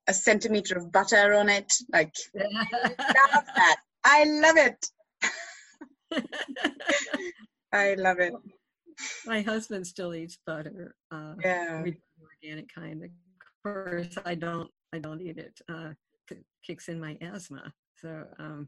[0.07, 1.71] a centimeter of butter on it.
[1.91, 3.77] Like love that.
[4.03, 4.87] I love it.
[7.73, 8.33] I love it.
[9.25, 10.95] My husband still eats butter.
[11.11, 11.83] Uh, yeah,
[12.43, 13.03] organic kind.
[13.03, 13.09] Of
[13.63, 14.69] course, I don't.
[14.93, 15.57] I don't eat it.
[15.69, 15.91] Uh,
[16.65, 17.73] kicks in my asthma.
[17.97, 18.67] So um,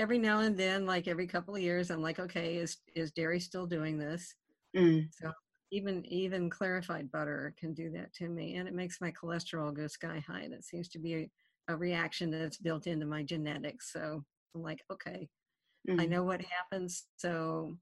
[0.00, 3.40] every now and then, like every couple of years, I'm like, okay, is is dairy
[3.40, 4.34] still doing this?
[4.76, 5.08] Mm.
[5.12, 5.32] So
[5.70, 9.86] even even clarified butter can do that to me, and it makes my cholesterol go
[9.86, 10.42] sky high.
[10.42, 11.30] And it seems to be a,
[11.68, 13.92] a reaction that's built into my genetics.
[13.92, 14.24] So
[14.54, 15.28] I'm like, okay,
[15.88, 16.00] mm.
[16.00, 17.04] I know what happens.
[17.16, 17.76] So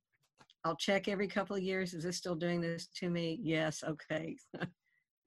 [0.64, 1.94] I'll check every couple of years.
[1.94, 3.38] Is this still doing this to me?
[3.42, 3.84] Yes.
[3.86, 4.36] Okay.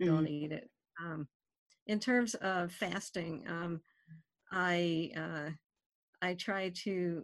[0.04, 0.30] Don't mm.
[0.30, 0.70] eat it.
[1.02, 1.28] Um,
[1.88, 3.82] in terms of fasting, um,
[4.52, 5.50] I uh,
[6.22, 7.24] I try to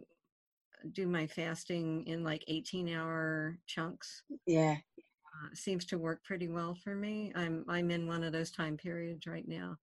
[0.92, 4.22] do my fasting in like 18 hour chunks.
[4.46, 4.76] Yeah.
[4.96, 7.32] Uh, seems to work pretty well for me.
[7.34, 9.76] I'm I'm in one of those time periods right now,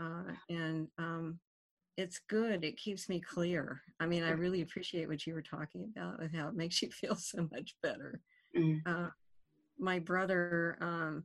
[0.00, 1.38] uh, and um,
[1.96, 2.64] it's good.
[2.64, 3.80] It keeps me clear.
[4.00, 6.90] I mean, I really appreciate what you were talking about with how it makes you
[6.92, 8.20] feel so much better.
[8.56, 8.80] Mm.
[8.86, 9.10] Uh,
[9.78, 11.24] my brother um,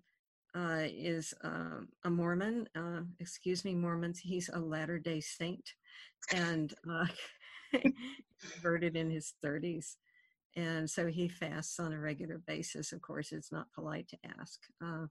[0.55, 2.67] uh, is um, a Mormon.
[2.75, 4.19] Uh, excuse me, Mormons.
[4.19, 5.73] He's a Latter Day Saint,
[6.33, 7.05] and uh,
[8.41, 9.95] converted in his 30s,
[10.55, 12.91] and so he fasts on a regular basis.
[12.91, 15.07] Of course, it's not polite to ask, uh,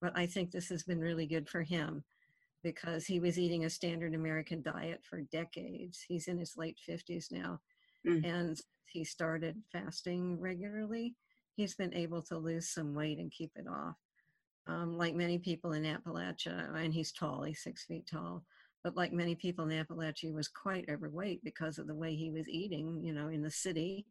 [0.00, 2.04] but I think this has been really good for him
[2.62, 6.04] because he was eating a standard American diet for decades.
[6.06, 7.60] He's in his late 50s now,
[8.06, 8.24] mm.
[8.24, 11.14] and he started fasting regularly.
[11.56, 13.96] He's been able to lose some weight and keep it off
[14.66, 18.44] um, like many people in Appalachia, and he's tall, he's six feet tall,
[18.82, 22.30] but like many people in Appalachia, he was quite overweight because of the way he
[22.30, 24.06] was eating, you know, in the city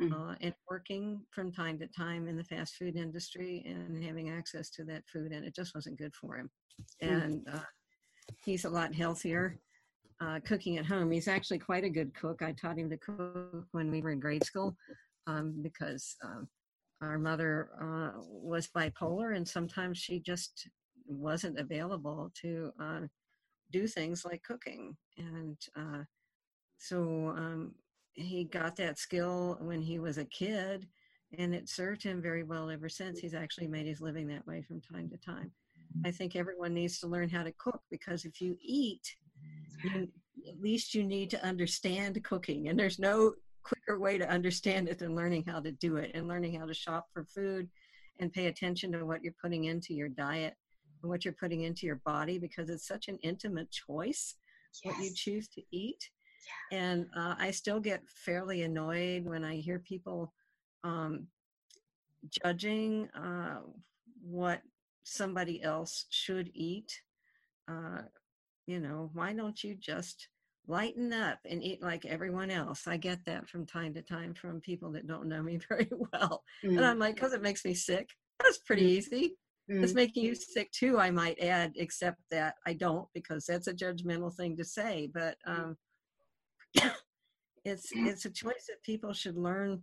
[0.00, 0.12] mm-hmm.
[0.12, 4.70] uh, and working from time to time in the fast food industry and having access
[4.70, 6.50] to that food, and it just wasn't good for him.
[7.02, 7.14] Mm-hmm.
[7.14, 7.60] And uh,
[8.44, 9.58] he's a lot healthier.
[10.20, 11.10] Uh, cooking at home.
[11.10, 12.42] He's actually quite a good cook.
[12.42, 14.76] I taught him to cook when we were in grade school
[15.26, 16.46] um, because um,
[17.02, 20.68] our mother uh, was bipolar and sometimes she just
[21.06, 23.00] wasn't available to uh,
[23.70, 26.02] do things like cooking and uh,
[26.78, 27.74] so um,
[28.14, 30.86] he got that skill when he was a kid
[31.38, 33.20] and it served him very well ever since.
[33.20, 35.50] He's actually made his living that way from time to time.
[36.04, 39.14] I think everyone needs to learn how to cook because if you eat
[39.84, 40.08] you,
[40.48, 44.98] at least you need to understand cooking and there's no quicker way to understand it
[44.98, 47.68] than learning how to do it and learning how to shop for food
[48.18, 50.54] and pay attention to what you're putting into your diet
[51.02, 54.36] and what you're putting into your body because it's such an intimate choice
[54.84, 54.94] yes.
[54.94, 56.10] what you choose to eat.
[56.70, 56.78] Yeah.
[56.78, 60.32] And uh, I still get fairly annoyed when I hear people
[60.84, 61.26] um,
[62.44, 63.60] judging uh,
[64.22, 64.62] what
[65.04, 66.92] somebody else should eat.
[67.68, 68.02] Uh,
[68.66, 70.28] you know, why don't you just
[70.66, 72.86] lighten up and eat like everyone else?
[72.86, 76.42] I get that from time to time from people that don't know me very well.
[76.64, 76.76] Mm.
[76.76, 78.10] And I'm like, because it makes me sick.
[78.42, 78.98] That's pretty mm.
[78.98, 79.36] easy.
[79.70, 79.82] Mm.
[79.82, 83.74] It's making you sick too, I might add, except that I don't because that's a
[83.74, 85.08] judgmental thing to say.
[85.12, 85.76] But um,
[87.64, 89.82] it's it's a choice that people should learn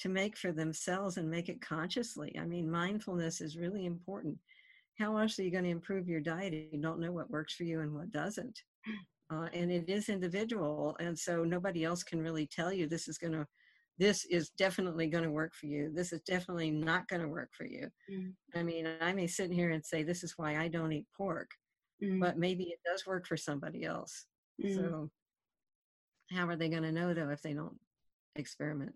[0.00, 2.36] to make for themselves and make it consciously.
[2.40, 4.38] I mean, mindfulness is really important.
[4.98, 7.54] How else are you going to improve your diet if you don't know what works
[7.54, 8.60] for you and what doesn't?
[9.30, 13.16] Uh, and it is individual, and so nobody else can really tell you this is
[13.16, 13.46] going to
[14.00, 15.92] this is definitely going to work for you.
[15.94, 17.86] This is definitely not going to work for you.
[18.10, 18.32] Mm.
[18.54, 21.50] I mean, I may sit here and say, this is why I don't eat pork,
[22.02, 22.18] mm.
[22.18, 24.24] but maybe it does work for somebody else.
[24.64, 24.74] Mm.
[24.74, 25.10] So,
[26.32, 27.76] how are they going to know though if they don't
[28.36, 28.94] experiment?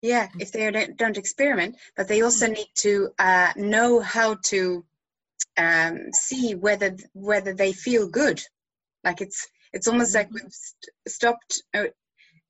[0.00, 2.54] Yeah, if they don't experiment, but they also mm.
[2.54, 4.84] need to uh, know how to
[5.58, 8.40] um, see whether whether they feel good.
[9.04, 10.44] Like it's it's almost like mm-hmm.
[10.44, 11.84] we've st- stopped uh,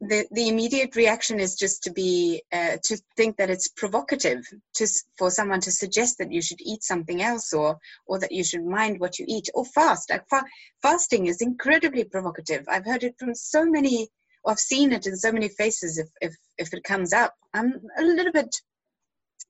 [0.00, 4.86] the, the immediate reaction is just to be uh, to think that it's provocative to
[5.18, 8.64] for someone to suggest that you should eat something else or or that you should
[8.64, 10.08] mind what you eat or fast.
[10.08, 10.44] Like fa-
[10.80, 12.64] fasting is incredibly provocative.
[12.66, 14.08] I've heard it from so many
[14.46, 17.34] i've seen it in so many faces if if if it comes up.
[17.52, 18.56] I'm a little bit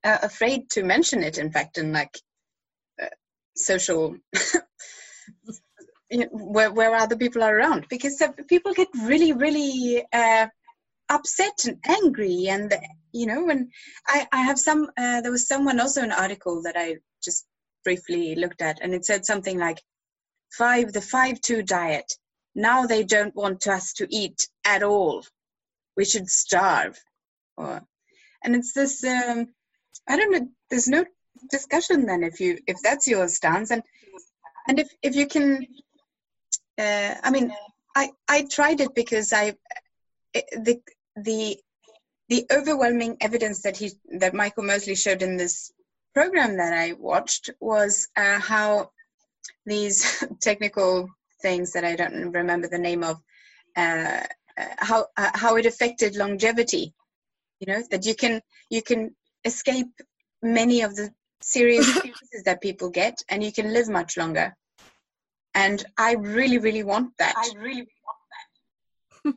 [0.03, 2.19] uh, afraid to mention it in fact in like
[3.01, 3.07] uh,
[3.55, 4.17] social
[6.33, 10.47] where, where other people are around because people get really really uh,
[11.09, 12.75] upset and angry and
[13.13, 13.69] you know and
[14.09, 17.47] i i have some uh, there was someone also an article that i just
[17.85, 19.81] briefly looked at and it said something like
[20.53, 22.13] five the five two diet.
[22.55, 25.25] Now they don't want us to eat at all.
[25.97, 26.99] We should starve.
[27.57, 27.83] Or
[28.43, 29.49] and it's this um
[30.09, 31.05] i don't know there's no
[31.51, 33.71] discussion then if you if that's your stance.
[33.71, 33.83] And
[34.69, 35.67] and if if you can
[36.81, 37.53] uh, I mean,
[37.95, 39.55] I I tried it because I
[40.35, 40.81] the
[41.17, 41.59] the
[42.29, 45.73] the overwhelming evidence that he that Michael Mosley showed in this
[46.15, 48.91] program that I watched was uh, how
[49.67, 51.09] these technical
[51.43, 53.21] things that I don't remember the name of
[53.77, 54.23] uh,
[54.59, 56.95] uh how uh, how it affected longevity.
[57.61, 59.15] You know that you can you can
[59.45, 59.93] escape
[60.43, 61.13] many of the
[61.43, 64.57] serious diseases that people get, and you can live much longer
[65.55, 67.35] and i really really want that.
[67.37, 68.19] I really want
[69.25, 69.35] that.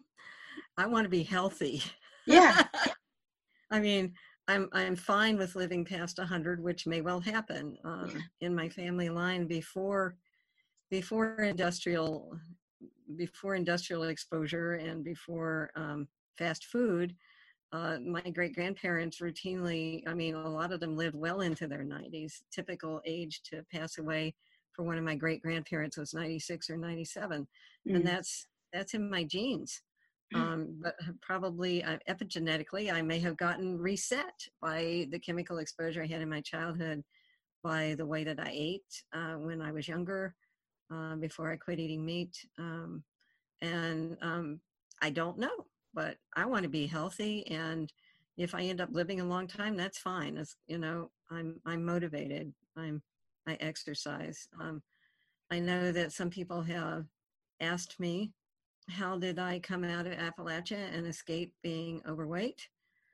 [0.78, 1.84] I want to be healthy.
[2.26, 2.64] Yeah.
[3.72, 4.14] I mean
[4.48, 8.12] i'm i'm fine with living past 100 which may well happen um,
[8.42, 10.16] in my family line before
[10.90, 12.38] before industrial
[13.16, 16.08] before industrial exposure and before um,
[16.38, 17.16] fast food
[17.72, 21.84] uh, my great grandparents routinely i mean a lot of them lived well into their
[21.84, 24.34] 90s typical age to pass away
[24.76, 27.48] for one of my great grandparents was 96 or 97
[27.88, 27.96] mm.
[27.96, 29.82] and that's that's in my genes
[30.34, 30.40] mm.
[30.40, 36.08] um, but probably uh, epigenetically i may have gotten reset by the chemical exposure i
[36.08, 37.04] had in my childhood
[37.64, 40.36] by the way that i ate uh, when i was younger
[40.94, 43.04] uh, before i quit eating meat um,
[43.62, 44.60] and um,
[45.02, 47.92] i don't know but i want to be healthy and
[48.38, 51.86] if i end up living a long time that's fine as you know i'm i'm
[51.86, 53.02] motivated i'm
[53.48, 54.48] I exercise.
[54.60, 54.82] Um,
[55.52, 57.06] I know that some people have
[57.60, 58.32] asked me,
[58.90, 62.68] how did I come out of Appalachia and escape being overweight?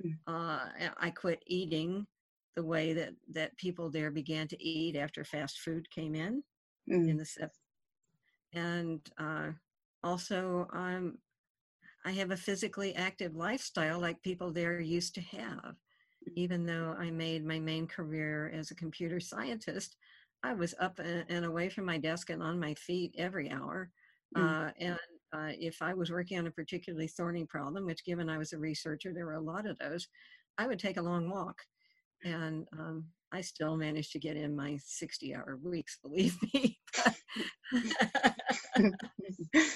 [0.04, 0.18] Mm.
[0.28, 2.08] Uh, I quit eating
[2.56, 6.44] the way that, that people there began to eat after fast food came in
[6.90, 7.10] mm.
[7.10, 7.50] in the 70s.
[8.54, 9.52] And uh,
[10.04, 11.18] also, um,
[12.06, 15.76] I have a physically active lifestyle like people there used to have.
[16.28, 16.34] Mm.
[16.36, 19.96] Even though I made my main career as a computer scientist,
[20.44, 23.90] I was up and, away from my desk and on my feet every hour.
[24.36, 24.68] Mm.
[24.68, 25.00] Uh, and
[25.34, 28.58] uh, if I was working on a particularly thorny problem, which given I was a
[28.58, 30.08] researcher, there were a lot of those,
[30.58, 31.58] I would take a long walk.
[32.24, 36.80] And um, I still managed to get in my 60 hour weeks, believe me.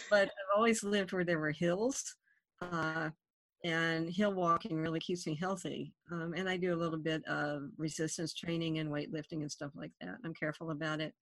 [0.10, 2.16] but I've always lived where there were hills.
[2.62, 3.10] Uh,
[3.64, 5.94] and hill walking really keeps me healthy.
[6.12, 9.92] Um, and I do a little bit of resistance training and weightlifting and stuff like
[10.02, 10.18] that.
[10.26, 11.14] I'm careful about it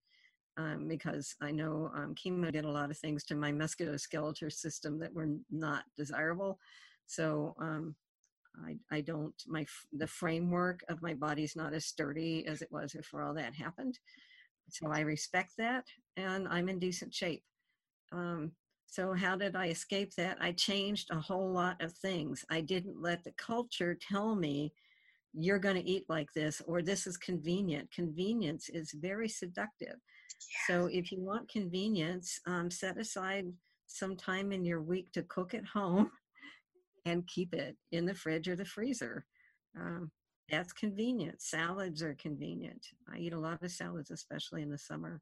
[0.56, 4.98] um, because I know um, chemo did a lot of things to my musculoskeletal system
[4.98, 6.58] that were not desirable.
[7.06, 7.94] So um,
[8.64, 12.92] I, I don't my the framework of my body's not as sturdy as it was
[12.92, 13.98] before all that happened
[14.68, 15.84] so i respect that
[16.16, 17.42] and i'm in decent shape
[18.12, 18.52] um,
[18.92, 23.00] so how did i escape that i changed a whole lot of things i didn't
[23.00, 24.72] let the culture tell me
[25.34, 29.96] you're going to eat like this or this is convenient convenience is very seductive
[30.66, 33.46] so if you want convenience um, set aside
[33.92, 36.10] some time in your week to cook at home
[37.04, 39.24] and keep it in the fridge or the freezer.
[39.78, 40.10] Um,
[40.50, 41.40] that's convenient.
[41.40, 42.86] Salads are convenient.
[43.12, 45.20] I eat a lot of salads, especially in the summer.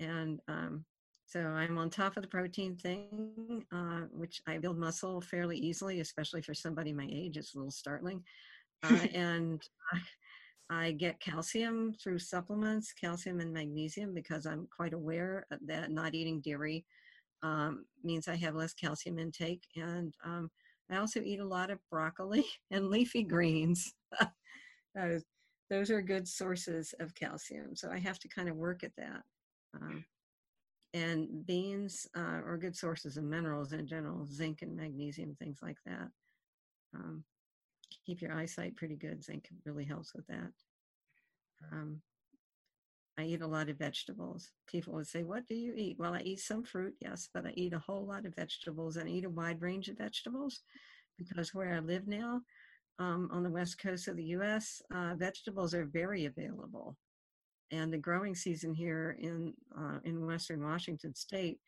[0.00, 0.84] And um,
[1.28, 6.00] so I'm on top of the protein thing, uh, which I build muscle fairly easily,
[6.00, 7.36] especially for somebody my age.
[7.36, 8.24] It's a little startling.
[8.82, 9.62] Uh, and
[9.92, 10.00] I,
[10.70, 16.40] I get calcium through supplements, calcium and magnesium, because I'm quite aware that not eating
[16.40, 16.86] dairy
[17.42, 19.64] um, means I have less calcium intake.
[19.76, 20.50] And um,
[20.90, 23.92] I also eat a lot of broccoli and leafy greens.
[24.94, 25.24] those,
[25.68, 27.76] those are good sources of calcium.
[27.76, 29.22] So I have to kind of work at that.
[29.74, 30.04] Um,
[30.94, 35.76] and beans uh, are good sources of minerals in general, zinc and magnesium, things like
[35.84, 36.08] that.
[36.94, 37.24] Um,
[38.06, 39.22] keep your eyesight pretty good.
[39.22, 40.52] Zinc really helps with that.
[41.72, 42.00] Um,
[43.18, 44.52] I eat a lot of vegetables.
[44.66, 45.96] People would say, What do you eat?
[45.98, 49.08] Well, I eat some fruit, yes, but I eat a whole lot of vegetables and
[49.08, 50.60] I eat a wide range of vegetables
[51.18, 52.42] because where I live now,
[53.00, 56.96] um, on the west coast of the US, uh, vegetables are very available.
[57.70, 61.58] And the growing season here in, uh, in Western Washington state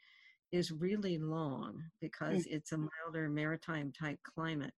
[0.52, 2.50] is really long because mm.
[2.50, 4.72] it's a milder maritime type climate.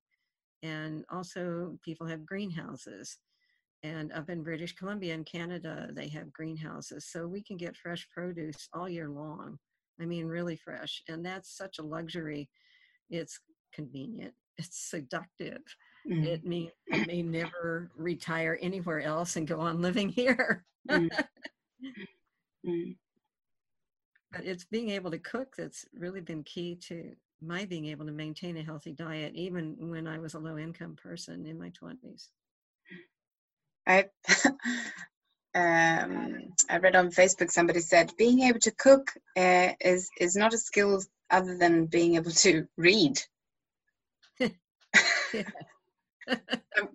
[0.62, 3.18] And also, people have greenhouses
[3.82, 7.06] and up in British Columbia and Canada, they have greenhouses.
[7.06, 9.58] So we can get fresh produce all year long.
[10.00, 11.02] I mean, really fresh.
[11.08, 12.48] And that's such a luxury.
[13.10, 13.40] It's
[13.74, 15.62] convenient, it's seductive.
[16.08, 16.26] Mm.
[16.26, 20.64] It may, it may never retire anywhere else and go on living here.
[20.88, 21.08] mm.
[22.66, 22.96] Mm.
[24.32, 28.12] But it's being able to cook that's really been key to my being able to
[28.12, 32.28] maintain a healthy diet, even when I was a low income person in my 20s.
[33.86, 34.06] I
[35.54, 40.54] um, I read on Facebook somebody said being able to cook uh, is is not
[40.54, 43.18] a skill other than being able to read.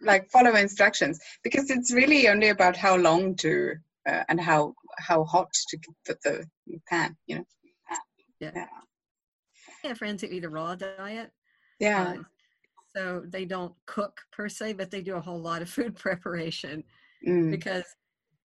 [0.02, 3.74] Like follow instructions because it's really only about how long to
[4.08, 6.46] uh, and how how hot to put the
[6.88, 7.46] pan you know?
[8.40, 8.52] Yeah.
[8.56, 8.66] Yeah,
[9.84, 11.32] yeah friends who eat a raw diet.
[11.80, 12.16] Yeah.
[12.20, 12.24] Uh,
[12.96, 16.84] so they don't cook per se, but they do a whole lot of food preparation
[17.28, 17.52] mm.
[17.52, 17.84] because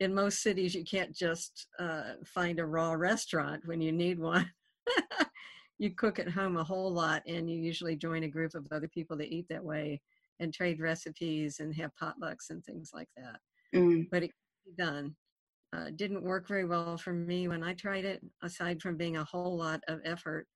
[0.01, 4.51] in most cities you can't just uh, find a raw restaurant when you need one.
[5.79, 8.89] you cook at home a whole lot, and you usually join a group of other
[8.89, 10.01] people that eat that way
[10.41, 13.41] and trade recipes and have potlucks and things like that.
[13.75, 14.09] Mm.
[14.11, 15.17] But it can be done.
[15.75, 19.25] Uh, didn't work very well for me when I tried it, aside from being a
[19.25, 20.47] whole lot of effort,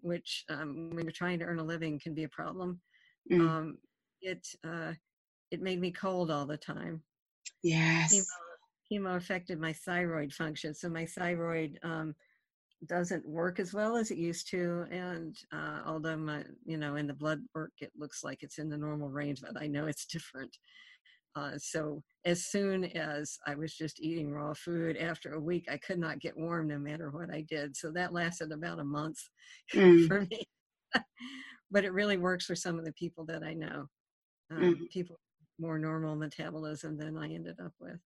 [0.00, 2.80] which um, when you're trying to earn a living can be a problem.
[3.30, 3.40] Mm.
[3.40, 3.78] Um,
[4.20, 4.92] it uh,
[5.50, 7.02] it made me cold all the time.
[7.64, 8.14] Yes.
[8.14, 12.14] Chemo, chemo affected my thyroid function, so my thyroid um,
[12.86, 14.84] doesn't work as well as it used to.
[14.90, 18.68] And uh, although my, you know, in the blood work, it looks like it's in
[18.68, 20.56] the normal range, but I know it's different.
[21.34, 25.78] Uh, so as soon as I was just eating raw food, after a week, I
[25.78, 27.74] could not get warm no matter what I did.
[27.74, 29.16] So that lasted about a month
[29.74, 30.06] mm.
[30.06, 30.46] for me
[31.70, 33.86] but it really works for some of the people that I know.
[34.50, 34.84] Um, mm-hmm.
[34.92, 35.18] People
[35.58, 37.98] more normal metabolism than I ended up with.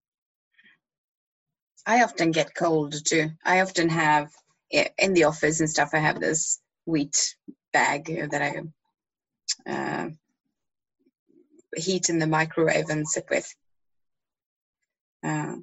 [1.86, 3.30] I often get cold too.
[3.44, 4.30] I often have
[4.70, 5.90] in the office and stuff.
[5.92, 7.36] I have this wheat
[7.72, 10.08] bag that I uh,
[11.76, 13.52] heat in the microwave and sit with.
[15.24, 15.56] Uh,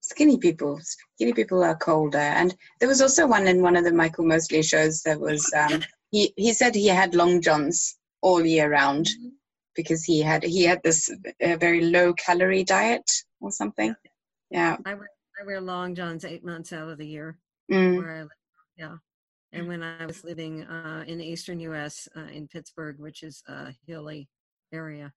[0.00, 0.78] skinny people,
[1.16, 2.18] skinny people are colder.
[2.18, 5.82] And there was also one in one of the Michael Mosley shows that was um,
[6.10, 9.28] he he said he had long johns all year round mm-hmm.
[9.74, 11.10] because he had he had this
[11.42, 13.08] uh, very low calorie diet
[13.40, 13.94] or something.
[14.50, 14.76] Yeah.
[14.84, 15.10] I wear
[15.40, 17.38] I wear long johns eight months out of the year
[17.70, 17.96] mm.
[17.96, 18.30] where I live.
[18.76, 18.96] Yeah.
[19.52, 22.08] And when I was living uh, in the eastern U.S.
[22.16, 24.28] Uh, in Pittsburgh, which is a hilly
[24.72, 25.12] area,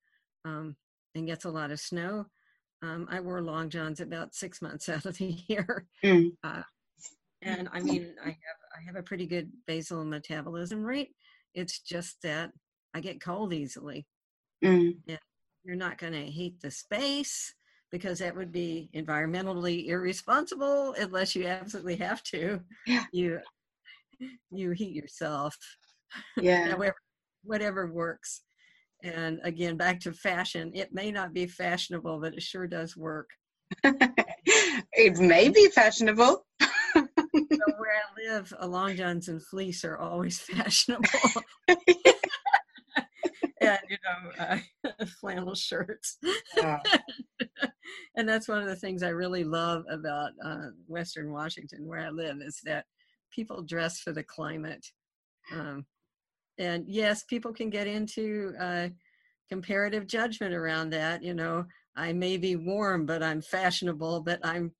[0.45, 0.75] um,
[1.15, 2.25] and gets a lot of snow,
[2.81, 5.85] um, I wore long johns about six months out of the year.
[6.03, 6.31] Mm.
[6.43, 6.61] Uh,
[7.41, 8.35] and I mean, I have
[8.77, 11.09] I have a pretty good basal metabolism rate.
[11.53, 12.51] It's just that
[12.93, 14.05] I get cold easily.
[14.63, 14.95] Mm.
[15.63, 17.53] You're not going to heat the space
[17.91, 22.59] because that would be environmentally irresponsible unless you absolutely have to.
[22.85, 23.05] Yeah.
[23.11, 23.39] You
[24.51, 25.55] you heat yourself.
[26.37, 26.69] Yeah.
[26.71, 26.95] However,
[27.43, 28.41] whatever works.
[29.03, 33.29] And again, back to fashion, it may not be fashionable, but it sure does work.
[33.83, 36.45] it may be fashionable.
[36.61, 41.07] so where I live, a long johns and fleece are always fashionable.
[43.61, 44.57] and you know, uh,
[45.21, 46.17] flannel shirts.
[46.57, 46.79] Yeah.
[48.15, 52.09] and that's one of the things I really love about uh, Western Washington, where I
[52.09, 52.85] live, is that
[53.31, 54.85] people dress for the climate.
[55.53, 55.85] Um,
[56.57, 58.89] and yes, people can get into uh,
[59.49, 61.23] comparative judgment around that.
[61.23, 61.65] You know,
[61.95, 64.71] I may be warm, but I'm fashionable, but I'm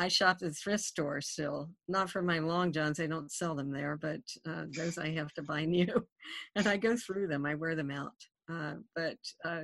[0.00, 2.98] I shop at thrift store still, not for my long johns.
[2.98, 6.06] I don't sell them there, but uh, those I have to buy new,
[6.56, 7.44] and I go through them.
[7.44, 8.14] I wear them out.
[8.50, 9.62] Uh, but uh,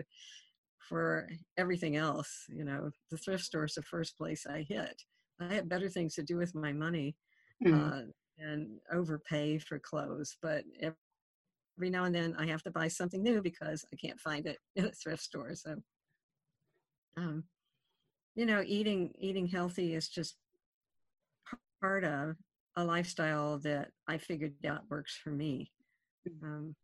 [0.88, 5.02] for everything else, you know, the thrift store is the first place I hit.
[5.40, 7.16] I have better things to do with my money
[7.64, 8.06] mm.
[8.38, 10.36] and overpay for clothes.
[10.40, 14.46] But every now and then, I have to buy something new because I can't find
[14.46, 15.54] it in a thrift store.
[15.54, 15.76] So.
[17.18, 17.44] Um,
[18.36, 20.36] you know eating eating healthy is just
[21.80, 22.36] part of
[22.76, 25.72] a lifestyle that i figured out works for me
[26.28, 26.42] mm.
[26.46, 26.76] um,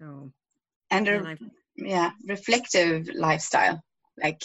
[0.00, 0.32] so
[0.90, 1.36] and a
[1.76, 3.82] yeah reflective lifestyle
[4.22, 4.42] like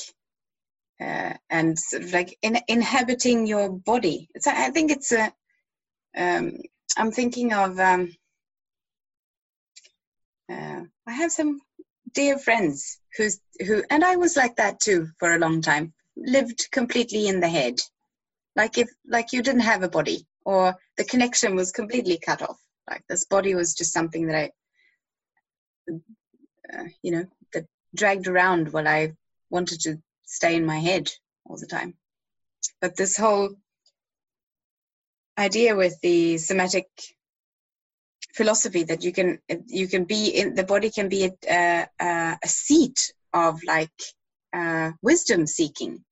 [1.02, 4.30] uh, and sort of like in, inhabiting your body.
[4.40, 5.34] So i think it's a
[6.18, 6.58] um,
[6.98, 8.14] i'm thinking of um,
[10.52, 11.60] uh, i have some
[12.14, 16.70] dear friends who's who and i was like that too for a long time lived
[16.72, 17.80] completely in the head.
[18.56, 22.60] Like if like you didn't have a body or the connection was completely cut off.
[22.90, 24.52] Like this body was just something that i
[26.74, 29.14] uh, you know that dragged around while i
[29.50, 31.12] wanted to stay in my head
[31.46, 31.96] all the time
[32.82, 33.56] but this whole
[35.38, 36.88] idea with the somatic
[38.34, 42.48] philosophy that you can you can be in the body can be a, a, a
[42.48, 43.98] seat of like
[44.54, 46.04] uh, wisdom seeking.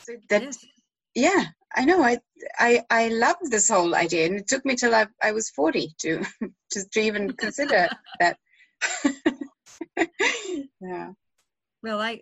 [0.00, 0.66] So that, yes.
[1.14, 1.44] yeah,
[1.74, 2.02] I know.
[2.02, 2.18] I
[2.58, 5.94] I I love this whole idea, and it took me till I, I was forty
[5.98, 6.24] to
[6.72, 7.88] to, to even consider
[8.20, 8.38] that.
[10.80, 11.12] yeah.
[11.82, 12.20] Well, I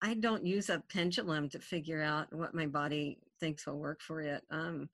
[0.00, 4.20] I don't use a pendulum to figure out what my body thinks will work for
[4.20, 4.42] it.
[4.50, 4.88] Um,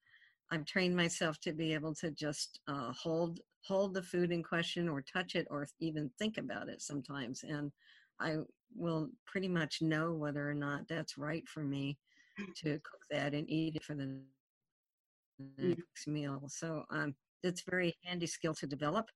[0.50, 4.88] I've trained myself to be able to just uh, hold hold the food in question,
[4.88, 7.72] or touch it, or even think about it sometimes, and
[8.20, 8.36] I
[8.74, 11.98] will pretty much know whether or not that's right for me
[12.56, 14.20] to cook that and eat it for the
[15.40, 15.78] mm.
[15.78, 16.42] next meal.
[16.48, 19.06] So um, it's very handy skill to develop.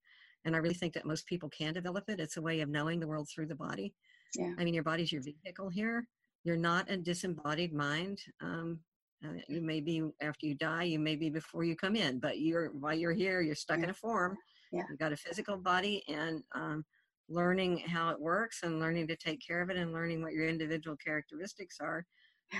[0.45, 2.21] And I really think that most people can develop it.
[2.21, 3.95] It's a way of knowing the world through the body.
[4.35, 4.53] Yeah.
[4.59, 6.07] I mean, your body's your vehicle here.
[6.45, 8.21] You're not a disembodied mind.
[8.41, 8.81] Um,
[9.25, 12.39] uh, you may be after you die, you may be before you come in, but
[12.39, 13.85] you're while you're here, you're stuck yeah.
[13.85, 14.37] in a form.
[14.71, 14.83] Yeah.
[14.89, 16.85] You've got a physical body, and um,
[17.29, 20.49] learning how it works and learning to take care of it and learning what your
[20.49, 22.05] individual characteristics are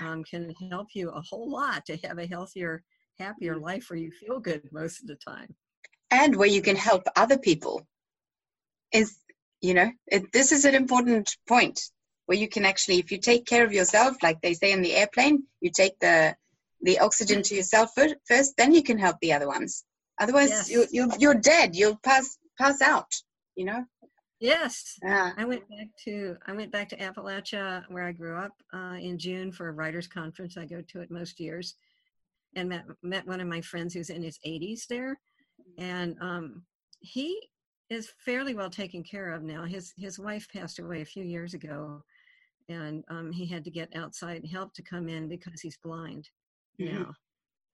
[0.03, 2.83] um, can help you a whole lot to have a healthier
[3.17, 3.65] happier mm-hmm.
[3.65, 5.47] life where you feel good most of the time
[6.11, 7.85] and where you can help other people
[8.91, 9.17] is
[9.61, 11.79] you know it, this is an important point
[12.25, 14.95] where you can actually if you take care of yourself like they say in the
[14.95, 16.35] airplane you take the
[16.81, 17.91] the oxygen to yourself
[18.25, 19.83] first then you can help the other ones
[20.19, 20.69] otherwise yes.
[20.69, 23.11] you, you you're dead you'll pass pass out
[23.55, 23.85] you know
[24.39, 25.31] Yes, yeah.
[25.35, 29.17] I went back to I went back to Appalachia where I grew up uh, in
[29.17, 30.55] June for a writers conference.
[30.55, 31.75] I go to it most years,
[32.55, 35.19] and met met one of my friends who's in his 80s there,
[35.77, 36.63] and um,
[36.99, 37.39] he
[37.89, 39.65] is fairly well taken care of now.
[39.65, 42.01] His his wife passed away a few years ago,
[42.69, 46.29] and um, he had to get outside help to come in because he's blind
[46.79, 47.03] mm-hmm.
[47.03, 47.13] now.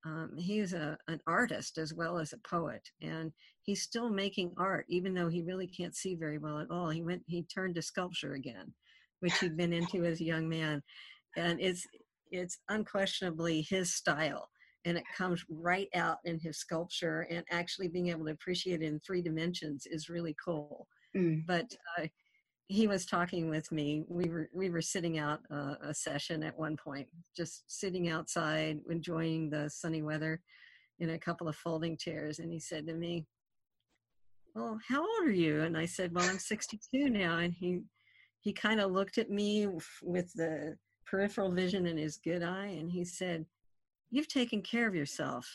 [0.05, 3.31] Um, he's a, an artist as well as a poet, and
[3.63, 6.89] he's still making art, even though he really can't see very well at all.
[6.89, 8.71] He went, he turned to sculpture again,
[9.21, 10.83] which he'd been into as a young man,
[11.35, 11.85] and it's
[12.31, 14.49] it's unquestionably his style,
[14.85, 17.27] and it comes right out in his sculpture.
[17.29, 20.87] And actually being able to appreciate it in three dimensions is really cool.
[21.17, 21.45] Mm.
[21.47, 22.05] But uh,
[22.67, 24.03] he was talking with me.
[24.07, 28.79] We were we were sitting out uh, a session at one point, just sitting outside,
[28.89, 30.41] enjoying the sunny weather,
[30.99, 32.39] in a couple of folding chairs.
[32.39, 33.25] And he said to me,
[34.55, 37.81] "Well, how old are you?" And I said, "Well, I'm 62 now." And he
[38.41, 39.67] he kind of looked at me
[40.03, 43.45] with the peripheral vision in his good eye, and he said,
[44.15, 45.45] "You've taken care of yourself."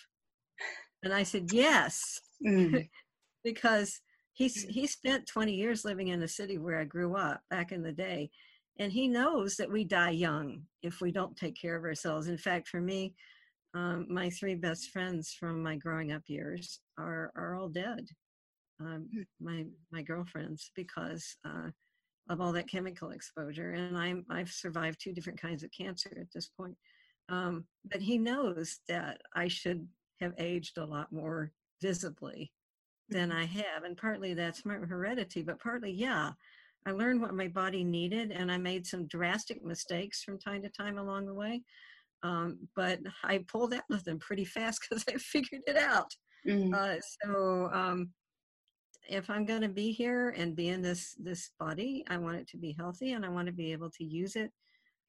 [1.03, 1.99] And I said, "Yes,"
[2.45, 2.89] mm.
[3.45, 4.01] because
[4.35, 7.83] he's he spent 20 years living in the city where I grew up back in
[7.83, 8.31] the day,
[8.79, 12.29] and he knows that we die young if we don't take care of ourselves.
[12.29, 13.15] In fact, for me,
[13.73, 18.07] um, my three best friends from my growing up years are are all dead.
[18.81, 19.23] Um, hmm.
[19.41, 21.71] my my girlfriends because uh,
[22.31, 23.73] of all that chemical exposure.
[23.73, 26.77] And I'm I've survived two different kinds of cancer at this point.
[27.31, 29.87] Um, but he knows that I should
[30.21, 32.53] have aged a lot more visibly
[33.09, 33.85] than I have.
[33.85, 36.33] And partly that's my heredity, but partly, yeah,
[36.87, 40.69] I learned what my body needed and I made some drastic mistakes from time to
[40.69, 41.63] time along the way.
[42.23, 46.13] Um, but I pulled out of them pretty fast because I figured it out.
[46.47, 46.75] Mm.
[46.75, 48.11] Uh, so um,
[49.09, 52.49] if I'm going to be here and be in this this body, I want it
[52.49, 54.51] to be healthy and I want to be able to use it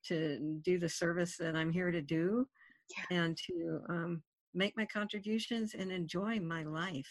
[0.08, 2.48] to do the service that I'm here to do
[2.90, 3.18] yeah.
[3.18, 4.24] and to um,
[4.54, 7.10] make my contributions and enjoy my life.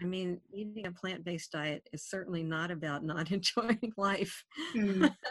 [0.00, 4.44] I mean, eating a plant based diet is certainly not about not enjoying life.
[4.74, 5.14] Mm.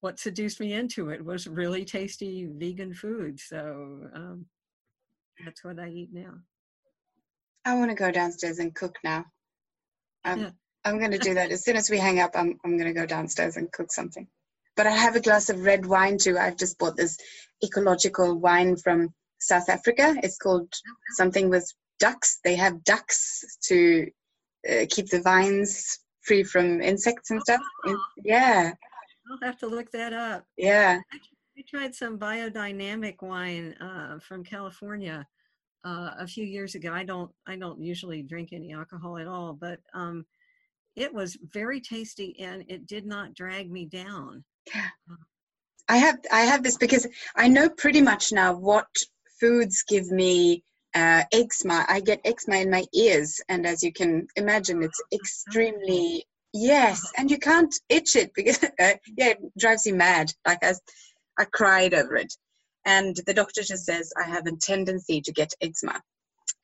[0.00, 3.38] what seduced me into it was really tasty vegan food.
[3.38, 4.46] So um,
[5.44, 6.34] that's what I eat now.
[7.64, 9.26] I want to go downstairs and cook now.
[10.24, 10.50] I'm, yeah.
[10.84, 11.50] I'm going to do that.
[11.50, 14.26] As soon as we hang up, I'm, I'm going to go downstairs and cook something.
[14.80, 16.38] But I have a glass of red wine too.
[16.38, 17.18] I've just bought this
[17.62, 20.16] ecological wine from South Africa.
[20.22, 20.72] It's called
[21.16, 22.38] something with ducks.
[22.44, 24.08] They have ducks to
[24.66, 27.60] uh, keep the vines free from insects and stuff.
[27.84, 28.02] Oh.
[28.24, 28.72] Yeah.
[29.30, 30.46] I'll have to look that up.
[30.56, 31.00] Yeah.
[31.12, 35.26] I tried some biodynamic wine uh, from California
[35.84, 36.90] uh, a few years ago.
[36.90, 40.24] I don't I don't usually drink any alcohol at all, but um,
[40.96, 44.42] it was very tasty and it did not drag me down.
[45.88, 48.86] I have I have this because I know pretty much now what
[49.40, 50.62] foods give me
[50.94, 51.84] uh, eczema.
[51.88, 57.30] I get eczema in my ears, and as you can imagine, it's extremely yes, and
[57.30, 60.32] you can't itch it because uh, yeah, it drives you mad.
[60.46, 60.74] Like I,
[61.38, 62.32] I cried over it,
[62.84, 66.00] and the doctor just says I have a tendency to get eczema,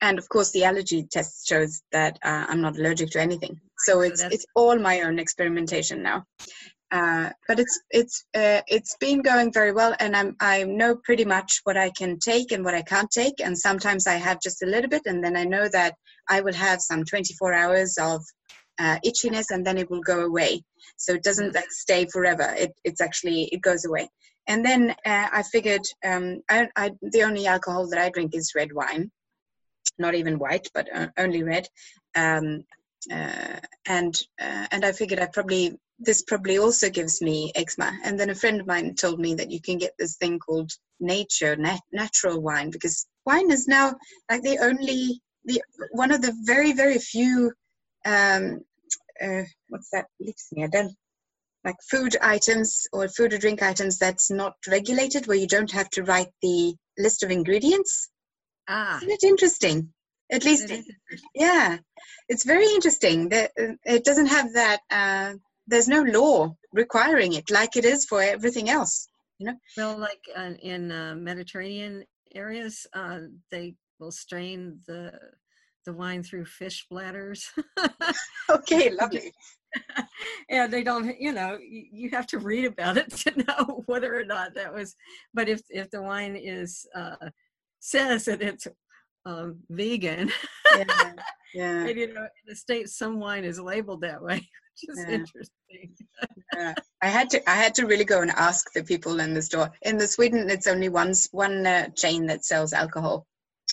[0.01, 3.59] and of course the allergy test shows that uh, I'm not allergic to anything.
[3.79, 6.25] So it's it's all my own experimentation now.
[6.89, 11.25] Uh, but it's it's uh, it's been going very well, and I'm I know pretty
[11.25, 14.63] much what I can take and what I can't take, and sometimes I have just
[14.63, 15.95] a little bit, and then I know that
[16.29, 18.23] I will have some 24 hours of
[18.79, 20.63] uh, itchiness, and then it will go away.
[20.95, 22.53] So it doesn't like stay forever.
[22.57, 24.09] It it's actually it goes away.
[24.47, 28.53] And then uh, I figured um, I, I, the only alcohol that I drink is
[28.55, 29.11] red wine,
[29.99, 31.67] not even white, but uh, only red.
[32.15, 32.63] Um,
[33.11, 37.97] uh, and uh, and I figured I probably this probably also gives me eczema.
[38.03, 40.71] And then a friend of mine told me that you can get this thing called
[40.99, 43.95] nature, nat- natural wine, because wine is now
[44.29, 47.51] like the only, the one of the very, very few,
[48.05, 48.61] um,
[49.21, 50.05] uh, what's that?
[51.63, 55.89] Like food items or food or drink items that's not regulated, where you don't have
[55.91, 58.09] to write the list of ingredients.
[58.69, 58.97] Ah.
[58.97, 59.93] Isn't it interesting?
[60.31, 60.71] At least,
[61.33, 61.77] yeah,
[62.27, 65.33] it's very interesting that uh, it doesn't have that uh,
[65.67, 69.07] there's no law requiring it like it is for everything else
[69.39, 69.55] you know?
[69.75, 72.05] Well like uh, in uh, mediterranean
[72.35, 73.19] areas uh,
[73.51, 75.13] they will strain the
[75.85, 77.49] the wine through fish bladders.
[78.49, 79.33] Okay lovely.
[80.49, 84.23] And they don't you know you, have to read about it to know whether or
[84.23, 84.95] not that was
[85.33, 87.29] but if if the wine is uh
[87.79, 88.65] says that it's
[89.25, 90.31] um vegan
[90.75, 91.13] yeah
[91.53, 91.85] yeah.
[91.85, 94.47] and, you know in the states some wine is labeled that way
[94.89, 95.15] is yeah.
[95.15, 95.95] interesting.
[96.55, 96.73] yeah.
[97.01, 99.71] I had to I had to really go and ask the people in the store.
[99.81, 103.25] In the Sweden, it's only one one uh, chain that sells alcohol.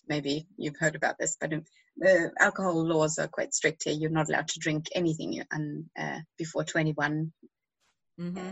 [0.08, 1.64] Maybe you've heard about this, but um,
[1.96, 3.94] the alcohol laws are quite strict here.
[3.94, 7.32] You're not allowed to drink anything and uh, before 21.
[8.20, 8.50] Mm-hmm.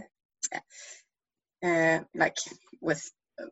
[0.55, 2.37] Uh, uh, like
[2.81, 3.49] with um,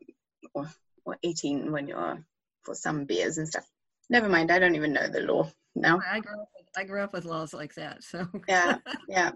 [0.53, 0.69] or,
[1.05, 2.25] or 18 when you're
[2.63, 3.65] for some beers and stuff.
[4.09, 5.99] Never mind, I don't even know the law now.
[6.05, 8.03] I grew up I grew up with laws like that.
[8.03, 8.77] So yeah,
[9.09, 9.31] yeah,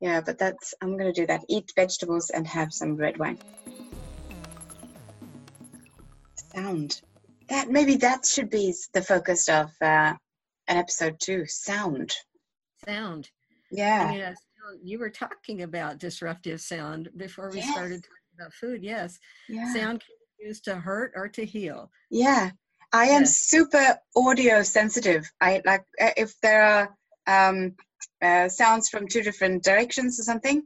[0.00, 0.20] yeah.
[0.20, 1.44] But that's I'm gonna do that.
[1.48, 3.38] Eat vegetables and have some red wine.
[6.54, 7.00] Sound.
[7.48, 10.14] That maybe that should be the focus of uh,
[10.68, 11.44] an episode two.
[11.46, 12.14] Sound.
[12.84, 13.28] Sound.
[13.70, 14.06] Yeah.
[14.06, 14.34] I mean, uh,
[14.82, 17.72] you were talking about disruptive sound before we yes.
[17.72, 18.82] started talking about food.
[18.82, 19.18] Yes.
[19.48, 19.72] Yeah.
[19.72, 21.90] Sound can be used to hurt or to heal.
[22.10, 22.50] Yeah.
[22.92, 23.38] I am yes.
[23.38, 25.30] super audio sensitive.
[25.40, 27.74] I like uh, if there are um,
[28.20, 30.62] uh, sounds from two different directions or something.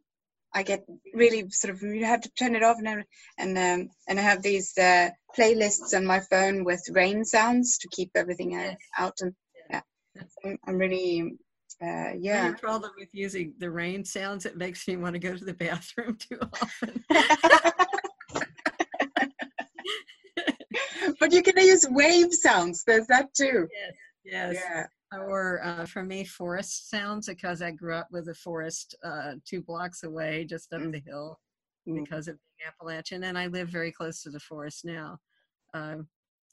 [0.52, 3.04] I get really sort of you have to turn it off and
[3.38, 7.88] and um, and I have these uh, playlists on my phone with rain sounds to
[7.92, 8.76] keep everything yes.
[8.98, 9.34] out and
[9.70, 9.82] yeah,
[10.44, 11.36] I'm, I'm really
[11.82, 12.52] uh, yeah.
[12.54, 16.16] Problem with using the rain sounds it makes me want to go to the bathroom
[16.16, 17.04] too often.
[21.26, 22.84] but you can use wave sounds.
[22.86, 23.66] There's that too.
[23.72, 23.94] Yes.
[24.24, 24.54] Yes.
[24.54, 25.18] Yeah.
[25.18, 29.60] Or uh, for me, forest sounds because I grew up with a forest uh, two
[29.62, 30.92] blocks away, just up mm.
[30.92, 31.40] the hill,
[31.88, 31.98] mm.
[32.00, 35.18] because of being Appalachian, and I live very close to the forest now.
[35.74, 36.06] Um,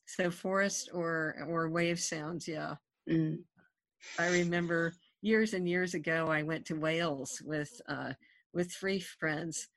[0.07, 2.75] so forest or or wave sounds, yeah.
[3.09, 3.39] Mm.
[4.17, 8.13] I remember years and years ago, I went to Wales with uh,
[8.53, 9.67] with three friends,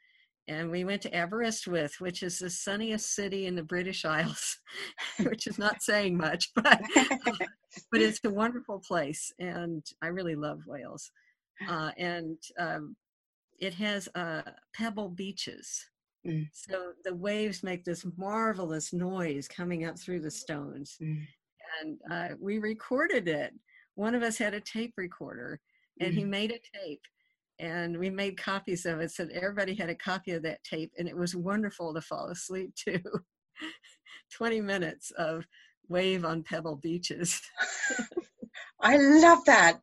[0.49, 4.59] and we went to Aberystwyth, which is the sunniest city in the British Isles,
[5.21, 6.81] which is not saying much, but
[7.91, 11.11] but it's a wonderful place, and I really love Wales.
[11.69, 12.97] Uh, and um,
[13.59, 14.43] it has uh,
[14.75, 15.85] pebble beaches,
[16.27, 16.47] mm.
[16.53, 21.27] so the waves make this marvelous noise coming up through the stones, mm.
[21.83, 23.53] and uh, we recorded it.
[23.95, 25.61] One of us had a tape recorder,
[26.01, 26.19] and mm.
[26.19, 27.01] he made a tape
[27.59, 31.09] and we made copies of it so everybody had a copy of that tape and
[31.09, 33.01] it was wonderful to fall asleep to.
[34.33, 35.47] 20 minutes of
[35.89, 37.41] wave on pebble beaches.
[38.81, 39.81] I love that.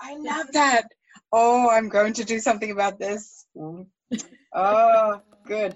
[0.00, 0.86] I love that.
[1.32, 3.46] Oh i'm going to do something about this.
[4.54, 5.74] Oh good.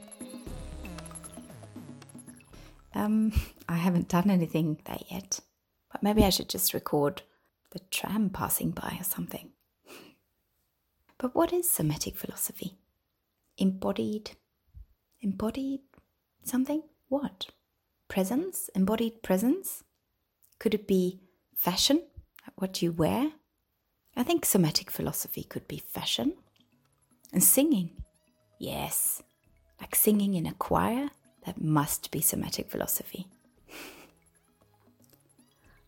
[2.94, 3.32] Um
[3.68, 5.40] i haven't done anything there yet
[5.90, 7.22] but maybe i should just record
[7.70, 9.50] the tram passing by or something
[11.22, 12.78] but what is Somatic philosophy?
[13.56, 14.32] Embodied,
[15.20, 15.82] embodied
[16.42, 16.82] something?
[17.06, 17.46] What?
[18.08, 18.68] Presence?
[18.74, 19.84] Embodied presence?
[20.58, 21.20] Could it be
[21.54, 22.02] fashion?
[22.56, 23.30] What you wear?
[24.16, 26.32] I think Somatic philosophy could be fashion.
[27.32, 27.90] And singing?
[28.58, 29.22] Yes,
[29.80, 31.10] like singing in a choir?
[31.46, 33.28] That must be Somatic philosophy.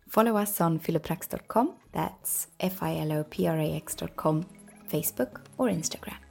[0.09, 4.47] Follow us on filoprax.com, that's F I L O P R A X.com
[4.95, 6.24] Facebook or Instagram.